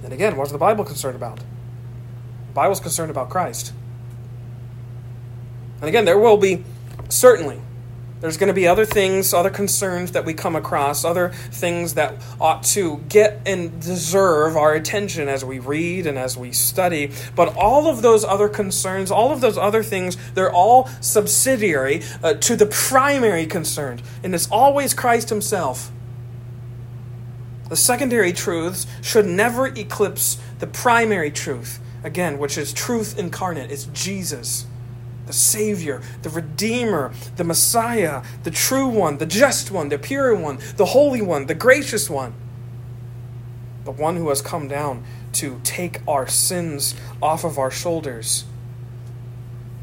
And 0.03 0.13
again, 0.13 0.37
what's 0.37 0.51
the 0.51 0.57
Bible 0.57 0.85
concerned 0.85 1.15
about? 1.15 1.39
The 1.39 2.53
Bible's 2.53 2.79
concerned 2.79 3.11
about 3.11 3.29
Christ. 3.29 3.73
And 5.79 5.89
again, 5.89 6.05
there 6.05 6.17
will 6.17 6.37
be 6.37 6.63
certainly 7.09 7.59
there's 8.19 8.37
going 8.37 8.47
to 8.47 8.53
be 8.53 8.67
other 8.67 8.85
things, 8.85 9.33
other 9.33 9.51
concerns 9.51 10.13
that 10.13 10.25
we 10.25 10.33
come 10.33 10.55
across, 10.55 11.05
other 11.05 11.29
things 11.29 11.93
that 11.93 12.15
ought 12.41 12.63
to 12.63 12.97
get 13.09 13.41
and 13.45 13.79
deserve 13.79 14.57
our 14.57 14.73
attention 14.73 15.27
as 15.27 15.45
we 15.45 15.59
read 15.59 16.07
and 16.07 16.17
as 16.17 16.35
we 16.35 16.51
study. 16.51 17.11
But 17.35 17.55
all 17.55 17.87
of 17.87 18.01
those 18.01 18.23
other 18.25 18.49
concerns, 18.49 19.11
all 19.11 19.31
of 19.31 19.41
those 19.41 19.57
other 19.57 19.83
things, 19.83 20.17
they're 20.33 20.51
all 20.51 20.87
subsidiary 20.99 22.01
uh, 22.23 22.33
to 22.35 22.55
the 22.55 22.65
primary 22.65 23.45
concern, 23.45 24.01
and 24.23 24.33
it's 24.33 24.49
always 24.49 24.95
Christ 24.95 25.29
Himself. 25.29 25.91
The 27.69 27.75
secondary 27.75 28.33
truths 28.33 28.87
should 29.01 29.25
never 29.25 29.67
eclipse 29.67 30.39
the 30.59 30.67
primary 30.67 31.29
truth 31.29 31.79
again, 32.03 32.37
which 32.39 32.57
is 32.57 32.73
truth 32.73 33.19
incarnate. 33.19 33.71
It's 33.71 33.85
Jesus, 33.85 34.65
the 35.27 35.33
Savior, 35.33 36.01
the 36.23 36.29
Redeemer, 36.29 37.13
the 37.35 37.43
Messiah, 37.43 38.23
the 38.43 38.51
true 38.51 38.87
one, 38.87 39.17
the 39.17 39.25
just 39.25 39.69
one, 39.69 39.89
the 39.89 39.99
pure 39.99 40.35
one, 40.35 40.57
the 40.77 40.87
holy 40.87 41.21
one, 41.21 41.45
the 41.45 41.55
gracious 41.55 42.09
one. 42.09 42.33
The 43.83 43.91
one 43.91 44.15
who 44.17 44.29
has 44.29 44.41
come 44.41 44.67
down 44.67 45.03
to 45.33 45.61
take 45.63 46.01
our 46.07 46.27
sins 46.27 46.95
off 47.21 47.43
of 47.43 47.57
our 47.57 47.71
shoulders. 47.71 48.45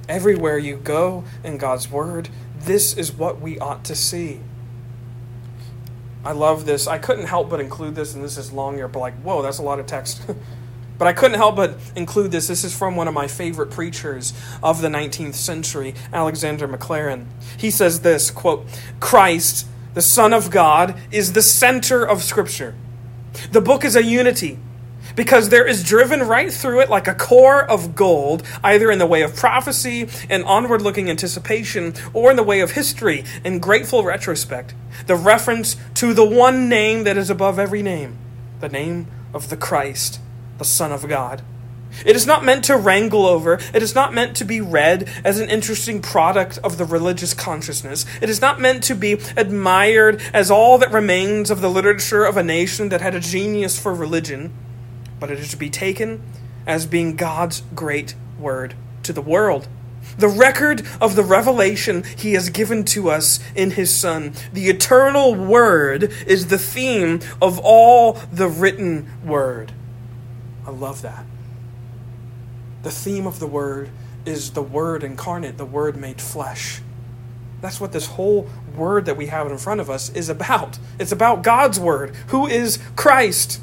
Everywhere 0.08 0.58
you 0.58 0.76
go 0.76 1.24
in 1.42 1.56
God's 1.56 1.90
Word, 1.90 2.28
this 2.58 2.96
is 2.96 3.12
what 3.12 3.40
we 3.40 3.58
ought 3.58 3.84
to 3.84 3.94
see. 3.94 4.40
I 6.24 6.32
love 6.32 6.64
this. 6.66 6.86
I 6.86 6.98
couldn't 6.98 7.26
help 7.26 7.50
but 7.50 7.60
include 7.60 7.94
this, 7.94 8.14
and 8.14 8.24
this 8.24 8.38
is 8.38 8.52
longer, 8.52 8.88
but 8.88 9.00
like, 9.00 9.14
whoa, 9.22 9.42
that's 9.42 9.58
a 9.58 9.62
lot 9.62 9.78
of 9.78 9.86
text. 9.86 10.22
But 10.96 11.08
I 11.08 11.12
couldn't 11.12 11.38
help 11.38 11.56
but 11.56 11.76
include 11.96 12.30
this. 12.30 12.46
This 12.48 12.64
is 12.64 12.76
from 12.76 12.94
one 12.96 13.08
of 13.08 13.14
my 13.14 13.26
favorite 13.26 13.70
preachers 13.70 14.32
of 14.62 14.80
the 14.80 14.88
19th 14.88 15.34
century, 15.34 15.94
Alexander 16.12 16.68
Maclaren. 16.68 17.26
He 17.56 17.70
says 17.70 18.00
this 18.00 18.30
quote, 18.30 18.66
Christ, 19.00 19.66
the 19.94 20.02
Son 20.02 20.32
of 20.32 20.50
God, 20.50 20.96
is 21.10 21.32
the 21.32 21.42
center 21.42 22.04
of 22.04 22.22
Scripture. 22.22 22.74
The 23.50 23.60
book 23.60 23.84
is 23.84 23.96
a 23.96 24.04
unity. 24.04 24.58
because 25.16 25.48
there 25.48 25.66
is 25.66 25.84
driven 25.84 26.20
right 26.20 26.52
through 26.52 26.80
it 26.80 26.90
like 26.90 27.06
a 27.06 27.14
core 27.14 27.62
of 27.64 27.94
gold, 27.94 28.42
either 28.62 28.90
in 28.90 28.98
the 28.98 29.06
way 29.06 29.22
of 29.22 29.36
prophecy 29.36 30.08
and 30.28 30.44
onward 30.44 30.82
looking 30.82 31.08
anticipation, 31.10 31.94
or 32.12 32.30
in 32.30 32.36
the 32.36 32.42
way 32.42 32.60
of 32.60 32.72
history 32.72 33.24
and 33.44 33.60
grateful 33.62 34.02
retrospect, 34.04 34.74
the 35.06 35.16
reference 35.16 35.76
to 35.94 36.14
the 36.14 36.24
one 36.24 36.68
name 36.68 37.04
that 37.04 37.16
is 37.16 37.30
above 37.30 37.58
every 37.58 37.82
name, 37.82 38.18
the 38.60 38.68
name 38.68 39.06
of 39.32 39.50
the 39.50 39.56
Christ, 39.56 40.20
the 40.58 40.64
Son 40.64 40.92
of 40.92 41.08
God. 41.08 41.42
It 42.04 42.16
is 42.16 42.26
not 42.26 42.44
meant 42.44 42.64
to 42.64 42.76
wrangle 42.76 43.24
over. 43.24 43.60
It 43.72 43.82
is 43.82 43.94
not 43.94 44.12
meant 44.12 44.36
to 44.38 44.44
be 44.44 44.60
read 44.60 45.08
as 45.24 45.38
an 45.38 45.48
interesting 45.48 46.02
product 46.02 46.58
of 46.64 46.76
the 46.76 46.84
religious 46.84 47.34
consciousness. 47.34 48.04
It 48.20 48.28
is 48.28 48.40
not 48.40 48.60
meant 48.60 48.82
to 48.84 48.96
be 48.96 49.12
admired 49.36 50.20
as 50.32 50.50
all 50.50 50.76
that 50.78 50.90
remains 50.90 51.52
of 51.52 51.60
the 51.60 51.70
literature 51.70 52.24
of 52.24 52.36
a 52.36 52.42
nation 52.42 52.88
that 52.88 53.00
had 53.00 53.14
a 53.14 53.20
genius 53.20 53.78
for 53.78 53.94
religion 53.94 54.52
but 55.24 55.30
it 55.30 55.38
is 55.38 55.50
to 55.50 55.56
be 55.56 55.70
taken 55.70 56.22
as 56.66 56.84
being 56.84 57.16
God's 57.16 57.62
great 57.74 58.14
word 58.38 58.74
to 59.04 59.12
the 59.12 59.22
world. 59.22 59.68
The 60.18 60.28
record 60.28 60.86
of 61.00 61.16
the 61.16 61.22
revelation 61.22 62.04
he 62.16 62.34
has 62.34 62.50
given 62.50 62.84
to 62.86 63.08
us 63.08 63.40
in 63.54 63.70
his 63.70 63.94
Son. 63.94 64.34
The 64.52 64.68
eternal 64.68 65.34
word 65.34 66.12
is 66.26 66.48
the 66.48 66.58
theme 66.58 67.20
of 67.40 67.58
all 67.58 68.18
the 68.30 68.48
written 68.48 69.10
word. 69.24 69.72
I 70.66 70.70
love 70.70 71.02
that. 71.02 71.24
The 72.82 72.90
theme 72.90 73.26
of 73.26 73.40
the 73.40 73.46
word 73.46 73.90
is 74.26 74.50
the 74.52 74.62
word 74.62 75.02
incarnate, 75.02 75.58
the 75.58 75.64
word 75.64 75.96
made 75.96 76.20
flesh. 76.20 76.80
That's 77.60 77.80
what 77.80 77.92
this 77.92 78.06
whole 78.06 78.48
word 78.76 79.06
that 79.06 79.16
we 79.16 79.26
have 79.26 79.50
in 79.50 79.56
front 79.56 79.80
of 79.80 79.88
us 79.88 80.10
is 80.10 80.28
about. 80.28 80.78
It's 80.98 81.12
about 81.12 81.42
God's 81.42 81.80
word, 81.80 82.14
who 82.28 82.46
is 82.46 82.78
Christ. 82.94 83.60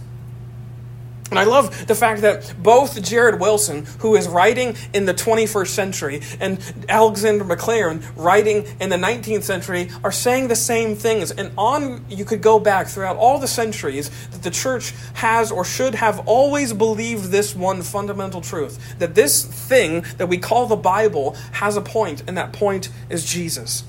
And 1.31 1.39
I 1.39 1.45
love 1.45 1.87
the 1.87 1.95
fact 1.95 2.21
that 2.21 2.53
both 2.61 3.01
Jared 3.01 3.39
Wilson, 3.39 3.85
who 3.99 4.17
is 4.17 4.27
writing 4.27 4.75
in 4.93 5.05
the 5.05 5.13
21st 5.13 5.67
century, 5.67 6.21
and 6.41 6.59
Alexander 6.89 7.45
Maclaren, 7.45 8.03
writing 8.17 8.65
in 8.81 8.89
the 8.89 8.97
19th 8.97 9.43
century, 9.43 9.89
are 10.03 10.11
saying 10.11 10.49
the 10.49 10.57
same 10.57 10.93
things. 10.93 11.31
And 11.31 11.53
on, 11.57 12.05
you 12.09 12.25
could 12.25 12.41
go 12.41 12.59
back 12.59 12.87
throughout 12.87 13.15
all 13.15 13.39
the 13.39 13.47
centuries 13.47 14.09
that 14.31 14.43
the 14.43 14.51
church 14.51 14.93
has 15.13 15.53
or 15.53 15.63
should 15.63 15.95
have 15.95 16.27
always 16.27 16.73
believed 16.73 17.31
this 17.31 17.55
one 17.55 17.81
fundamental 17.81 18.41
truth 18.41 18.99
that 18.99 19.15
this 19.15 19.45
thing 19.45 20.03
that 20.17 20.27
we 20.27 20.37
call 20.37 20.65
the 20.65 20.75
Bible 20.75 21.37
has 21.53 21.77
a 21.77 21.81
point, 21.81 22.23
and 22.27 22.37
that 22.37 22.51
point 22.51 22.89
is 23.09 23.23
Jesus. 23.23 23.85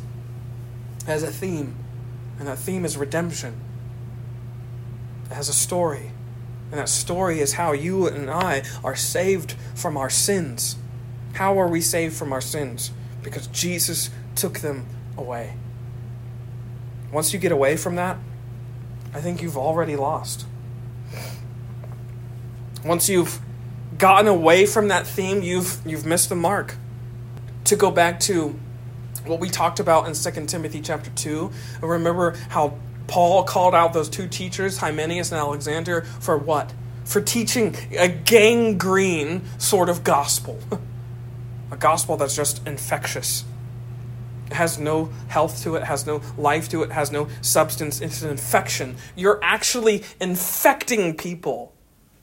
Has 1.07 1.25
a 1.25 1.33
theme, 1.33 1.75
and 2.39 2.47
that 2.47 2.59
theme 2.59 2.85
is 2.85 2.97
redemption. 2.97 3.61
It 5.29 5.35
has 5.35 5.49
a 5.49 5.53
story 5.53 6.13
and 6.73 6.81
that 6.81 6.89
story 6.89 7.41
is 7.41 7.53
how 7.53 7.73
you 7.73 8.07
and 8.09 8.31
I 8.31 8.63
are 8.83 8.97
saved 8.97 9.53
from 9.75 9.99
our 9.99 10.09
sins. 10.09 10.77
How 11.35 11.61
are 11.61 11.69
we 11.69 11.83
saved 11.83 12.17
from 12.17 12.33
our 12.33 12.41
sins? 12.41 12.91
Because 13.23 13.47
Jesus 13.49 14.09
took 14.35 14.61
them 14.61 14.87
away. 15.19 15.55
Once 17.13 17.35
you 17.35 17.39
get 17.39 17.53
away 17.53 17.77
from 17.77 17.97
that, 17.97 18.17
I 19.13 19.21
think 19.21 19.43
you've 19.43 19.59
already 19.59 19.97
lost. 19.97 20.47
Once 22.83 23.07
you've 23.07 23.39
gotten 23.99 24.27
away 24.27 24.65
from 24.65 24.89
that 24.89 25.07
theme, 25.07 25.43
you've 25.43 25.79
you've 25.85 26.07
missed 26.07 26.31
the 26.31 26.35
mark. 26.35 26.77
To 27.65 27.77
go 27.77 27.91
back 27.91 28.19
to 28.21 28.59
what 29.27 29.41
we 29.41 29.51
talked 29.51 29.79
about 29.79 30.09
in 30.09 30.15
2 30.15 30.47
Timothy 30.47 30.81
chapter 30.81 31.11
2, 31.11 31.51
remember 31.83 32.35
how 32.49 32.79
Paul 33.07 33.45
called 33.45 33.75
out 33.75 33.93
those 33.93 34.09
two 34.09 34.29
teachers, 34.29 34.79
Hymenaeus 34.79 35.33
and 35.33 35.39
Alexander, 35.39 36.03
for 36.21 36.37
what? 36.37 36.73
For 37.05 37.21
teaching 37.21 37.75
a 37.99 38.09
gangrene 38.09 39.43
sort 39.59 39.89
of 39.89 40.05
gospel. 40.05 40.59
a 41.71 41.77
gospel 41.77 42.17
that's 42.17 42.37
just 42.37 42.67
infectious. 42.67 43.45
It 44.47 44.55
has 44.55 44.79
no 44.79 45.07
health 45.29 45.63
to 45.63 45.77
it, 45.77 45.85
has 45.85 46.07
no 46.07 46.21
life 46.37 46.69
to 46.71 46.83
it, 46.83 46.93
has 46.93 47.11
no 47.11 47.29
substance. 47.41 48.01
It's 48.01 48.23
an 48.23 48.31
infection. 48.31 48.97
You're 49.17 49.41
actually 49.43 50.05
infecting 50.21 51.17
people. 51.17 51.73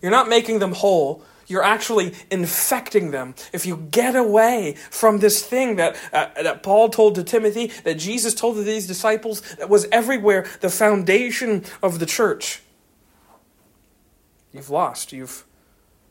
You're 0.02 0.12
not 0.12 0.30
making 0.30 0.60
them 0.60 0.74
whole, 0.74 1.24
you're 1.50 1.64
actually 1.64 2.14
infecting 2.32 3.12
them. 3.12 3.34
If 3.52 3.66
you 3.66 3.76
get 3.76 4.16
away 4.16 4.76
from 4.92 5.18
this 5.18 5.44
thing 5.44 5.76
that, 5.78 5.98
uh, 6.14 6.28
that 6.42 6.64
Paul 6.64 6.90
told 6.90 7.16
to 7.16 7.24
Timothy, 7.24 7.68
that 7.84 7.96
Jesus 7.96 8.34
told 8.36 8.56
to 8.56 8.64
these 8.64 8.88
disciples, 8.88 9.42
that 9.56 9.68
was 9.68 9.88
everywhere, 9.92 10.46
the 10.62 10.70
foundation 10.70 11.66
of 11.82 12.00
the 12.00 12.06
church, 12.06 12.62
you've 14.54 14.70
lost. 14.70 15.12
You've, 15.12 15.44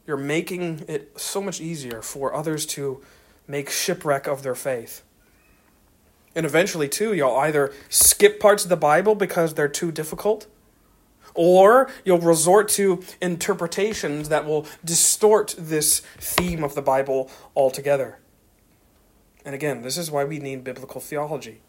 you're 0.07 0.17
making 0.17 0.85
it 0.89 1.13
so 1.19 1.41
much 1.41 1.61
easier 1.61 2.03
for 2.03 2.35
others 2.35 2.67
to 2.67 3.01
make 3.47 3.71
shipwreck 3.71 4.27
of 4.27 4.43
their 4.43 4.57
faith. 4.57 5.03
And 6.35 6.45
eventually, 6.45 6.89
too, 6.89 7.15
you'll 7.15 7.37
either 7.37 7.73
skip 7.89 8.41
parts 8.41 8.65
of 8.65 8.71
the 8.71 8.77
Bible 8.77 9.15
because 9.15 9.55
they're 9.55 9.69
too 9.69 9.93
difficult 9.93 10.47
or 11.39 11.89
you'll 12.05 12.19
resort 12.19 12.69
to 12.69 13.01
interpretations 13.23 14.29
that 14.29 14.45
will 14.45 14.67
distort 14.85 15.55
this 15.57 16.01
theme 16.19 16.65
of 16.65 16.75
the 16.75 16.83
Bible 16.83 17.31
altogether. 17.55 18.19
And 19.45 19.55
again, 19.55 19.83
this 19.83 19.97
is 19.97 20.11
why 20.11 20.25
we 20.25 20.41
need 20.41 20.65
biblical 20.65 21.01
theology, 21.01 21.61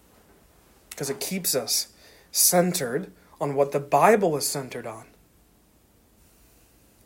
because 0.89 1.11
it 1.11 1.19
keeps 1.19 1.53
us 1.53 1.89
centered 2.31 3.11
on 3.39 3.53
what 3.53 3.71
the 3.71 3.79
Bible 3.79 4.35
is 4.35 4.47
centered 4.47 4.87
on. 4.87 5.05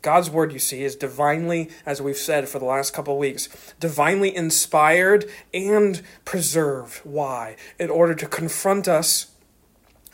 God's 0.00 0.30
word, 0.30 0.52
you 0.52 0.58
see, 0.58 0.84
is 0.84 0.96
divinely, 0.96 1.70
as 1.84 2.00
we've 2.00 2.16
said 2.16 2.48
for 2.48 2.58
the 2.58 2.64
last 2.64 2.94
couple 2.94 3.18
weeks, 3.18 3.74
divinely 3.78 4.34
inspired 4.34 5.26
and 5.52 6.00
preserved. 6.24 7.00
Why? 7.04 7.56
In 7.78 7.90
order 7.90 8.14
to 8.14 8.26
confront 8.26 8.88
us 8.88 9.32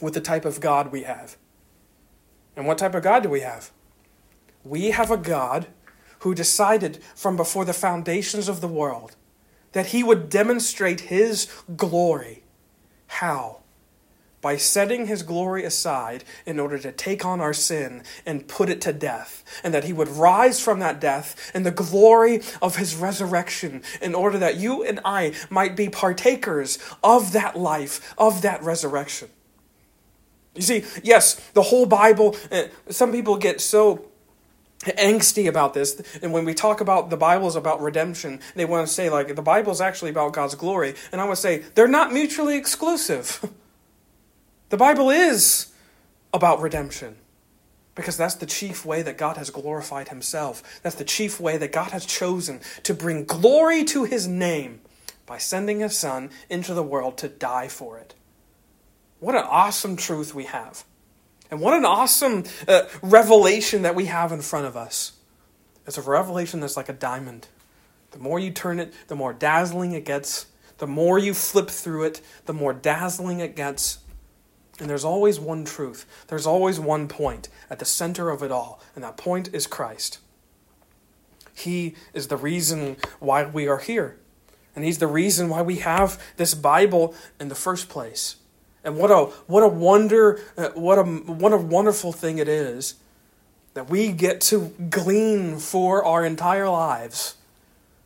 with 0.00 0.14
the 0.14 0.20
type 0.20 0.44
of 0.44 0.60
God 0.60 0.90
we 0.90 1.02
have. 1.02 1.36
And 2.56 2.66
what 2.66 2.78
type 2.78 2.94
of 2.94 3.02
God 3.02 3.22
do 3.22 3.28
we 3.28 3.40
have? 3.40 3.70
We 4.64 4.90
have 4.90 5.10
a 5.10 5.16
God 5.16 5.68
who 6.20 6.34
decided 6.34 7.02
from 7.14 7.36
before 7.36 7.64
the 7.64 7.72
foundations 7.72 8.48
of 8.48 8.60
the 8.60 8.68
world 8.68 9.16
that 9.72 9.86
he 9.86 10.02
would 10.02 10.28
demonstrate 10.28 11.00
his 11.02 11.48
glory. 11.76 12.42
How? 13.06 13.60
By 14.40 14.56
setting 14.56 15.06
his 15.06 15.22
glory 15.22 15.64
aside 15.64 16.24
in 16.46 16.58
order 16.58 16.78
to 16.78 16.92
take 16.92 17.24
on 17.24 17.40
our 17.40 17.52
sin 17.52 18.02
and 18.24 18.48
put 18.48 18.68
it 18.68 18.80
to 18.82 18.92
death, 18.92 19.44
and 19.62 19.72
that 19.74 19.84
he 19.84 19.92
would 19.92 20.08
rise 20.08 20.60
from 20.60 20.80
that 20.80 21.00
death 21.00 21.50
in 21.54 21.62
the 21.62 21.70
glory 21.70 22.42
of 22.60 22.76
his 22.76 22.96
resurrection, 22.96 23.82
in 24.00 24.14
order 24.14 24.38
that 24.38 24.56
you 24.56 24.82
and 24.82 25.00
I 25.04 25.34
might 25.50 25.76
be 25.76 25.88
partakers 25.88 26.78
of 27.02 27.32
that 27.32 27.56
life, 27.56 28.14
of 28.16 28.42
that 28.42 28.62
resurrection. 28.62 29.28
You 30.54 30.62
see, 30.62 30.84
yes, 31.02 31.34
the 31.50 31.62
whole 31.62 31.86
Bible, 31.86 32.36
uh, 32.50 32.64
some 32.88 33.12
people 33.12 33.36
get 33.36 33.60
so 33.60 34.06
angsty 34.80 35.46
about 35.46 35.74
this 35.74 36.00
and 36.22 36.32
when 36.32 36.46
we 36.46 36.54
talk 36.54 36.80
about 36.80 37.10
the 37.10 37.16
bible 37.16 37.46
is 37.46 37.54
about 37.54 37.82
redemption 37.82 38.40
they 38.54 38.64
want 38.64 38.86
to 38.86 38.90
say 38.90 39.10
like 39.10 39.36
the 39.36 39.42
bible 39.42 39.70
is 39.70 39.78
actually 39.78 40.10
about 40.10 40.32
god's 40.32 40.54
glory 40.54 40.94
and 41.12 41.20
i 41.20 41.24
would 41.26 41.36
say 41.36 41.58
they're 41.74 41.86
not 41.86 42.14
mutually 42.14 42.56
exclusive. 42.56 43.44
The 44.70 44.76
bible 44.76 45.10
is 45.10 45.72
about 46.32 46.60
redemption 46.60 47.16
because 47.96 48.16
that's 48.16 48.36
the 48.36 48.46
chief 48.46 48.86
way 48.86 49.02
that 49.02 49.18
god 49.18 49.36
has 49.36 49.50
glorified 49.50 50.08
himself. 50.08 50.80
That's 50.82 50.94
the 50.94 51.04
chief 51.04 51.40
way 51.40 51.56
that 51.56 51.72
god 51.72 51.90
has 51.90 52.06
chosen 52.06 52.60
to 52.84 52.94
bring 52.94 53.24
glory 53.24 53.82
to 53.86 54.04
his 54.04 54.28
name 54.28 54.80
by 55.26 55.38
sending 55.38 55.80
his 55.80 55.98
son 55.98 56.30
into 56.48 56.72
the 56.72 56.84
world 56.84 57.18
to 57.18 57.28
die 57.28 57.66
for 57.66 57.98
it 57.98 58.14
what 59.20 59.34
an 59.34 59.44
awesome 59.44 59.96
truth 59.96 60.34
we 60.34 60.44
have. 60.44 60.84
And 61.50 61.60
what 61.60 61.74
an 61.74 61.84
awesome 61.84 62.44
uh, 62.66 62.82
revelation 63.02 63.82
that 63.82 63.94
we 63.94 64.06
have 64.06 64.32
in 64.32 64.40
front 64.40 64.66
of 64.66 64.76
us. 64.76 65.12
It's 65.86 65.98
a 65.98 66.02
revelation 66.02 66.60
that's 66.60 66.76
like 66.76 66.88
a 66.88 66.94
diamond. 66.94 67.48
The 68.12 68.18
more 68.18 68.38
you 68.38 68.50
turn 68.50 68.78
it, 68.78 68.92
the 69.08 69.16
more 69.16 69.32
dazzling 69.32 69.92
it 69.92 70.04
gets. 70.04 70.46
The 70.78 70.86
more 70.86 71.18
you 71.18 71.34
flip 71.34 71.68
through 71.68 72.04
it, 72.04 72.20
the 72.46 72.52
more 72.52 72.72
dazzling 72.72 73.40
it 73.40 73.56
gets. 73.56 73.98
And 74.78 74.88
there's 74.88 75.04
always 75.04 75.38
one 75.38 75.64
truth. 75.64 76.06
There's 76.28 76.46
always 76.46 76.80
one 76.80 77.06
point 77.06 77.48
at 77.68 77.78
the 77.78 77.84
center 77.84 78.30
of 78.30 78.42
it 78.42 78.50
all, 78.50 78.80
and 78.94 79.04
that 79.04 79.18
point 79.18 79.50
is 79.52 79.66
Christ. 79.66 80.18
He 81.54 81.94
is 82.14 82.28
the 82.28 82.38
reason 82.38 82.96
why 83.18 83.44
we 83.44 83.68
are 83.68 83.78
here. 83.78 84.18
And 84.74 84.84
He's 84.84 84.98
the 84.98 85.06
reason 85.06 85.50
why 85.50 85.60
we 85.60 85.76
have 85.76 86.22
this 86.38 86.54
Bible 86.54 87.14
in 87.38 87.48
the 87.48 87.54
first 87.54 87.90
place. 87.90 88.36
And 88.82 88.96
what 88.96 89.10
a 89.10 89.24
what 89.46 89.62
a 89.62 89.68
wonder 89.68 90.40
uh, 90.56 90.70
what 90.70 90.98
a 90.98 91.02
what 91.02 91.52
a 91.52 91.58
wonderful 91.58 92.12
thing 92.12 92.38
it 92.38 92.48
is 92.48 92.94
that 93.74 93.88
we 93.88 94.10
get 94.10 94.40
to 94.40 94.72
glean 94.90 95.58
for 95.58 96.04
our 96.04 96.24
entire 96.24 96.68
lives 96.68 97.36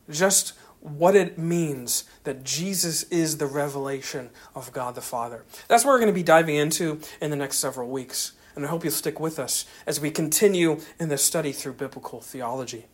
just 0.09 0.53
what 0.81 1.15
it 1.15 1.37
means 1.37 2.03
that 2.25 2.43
Jesus 2.43 3.03
is 3.03 3.37
the 3.37 3.47
revelation 3.47 4.29
of 4.53 4.71
God 4.71 4.93
the 4.93 5.01
Father. 5.01 5.43
That's 5.67 5.83
what 5.83 5.91
we're 5.91 5.99
going 5.99 6.07
to 6.07 6.13
be 6.13 6.23
diving 6.23 6.55
into 6.55 6.99
in 7.19 7.31
the 7.31 7.35
next 7.35 7.57
several 7.57 7.89
weeks. 7.89 8.33
And 8.55 8.65
I 8.65 8.69
hope 8.69 8.83
you'll 8.83 8.93
stick 8.93 9.19
with 9.19 9.39
us 9.39 9.65
as 9.87 9.99
we 9.99 10.11
continue 10.11 10.79
in 10.99 11.09
this 11.09 11.23
study 11.23 11.51
through 11.51 11.73
biblical 11.73 12.21
theology. 12.21 12.85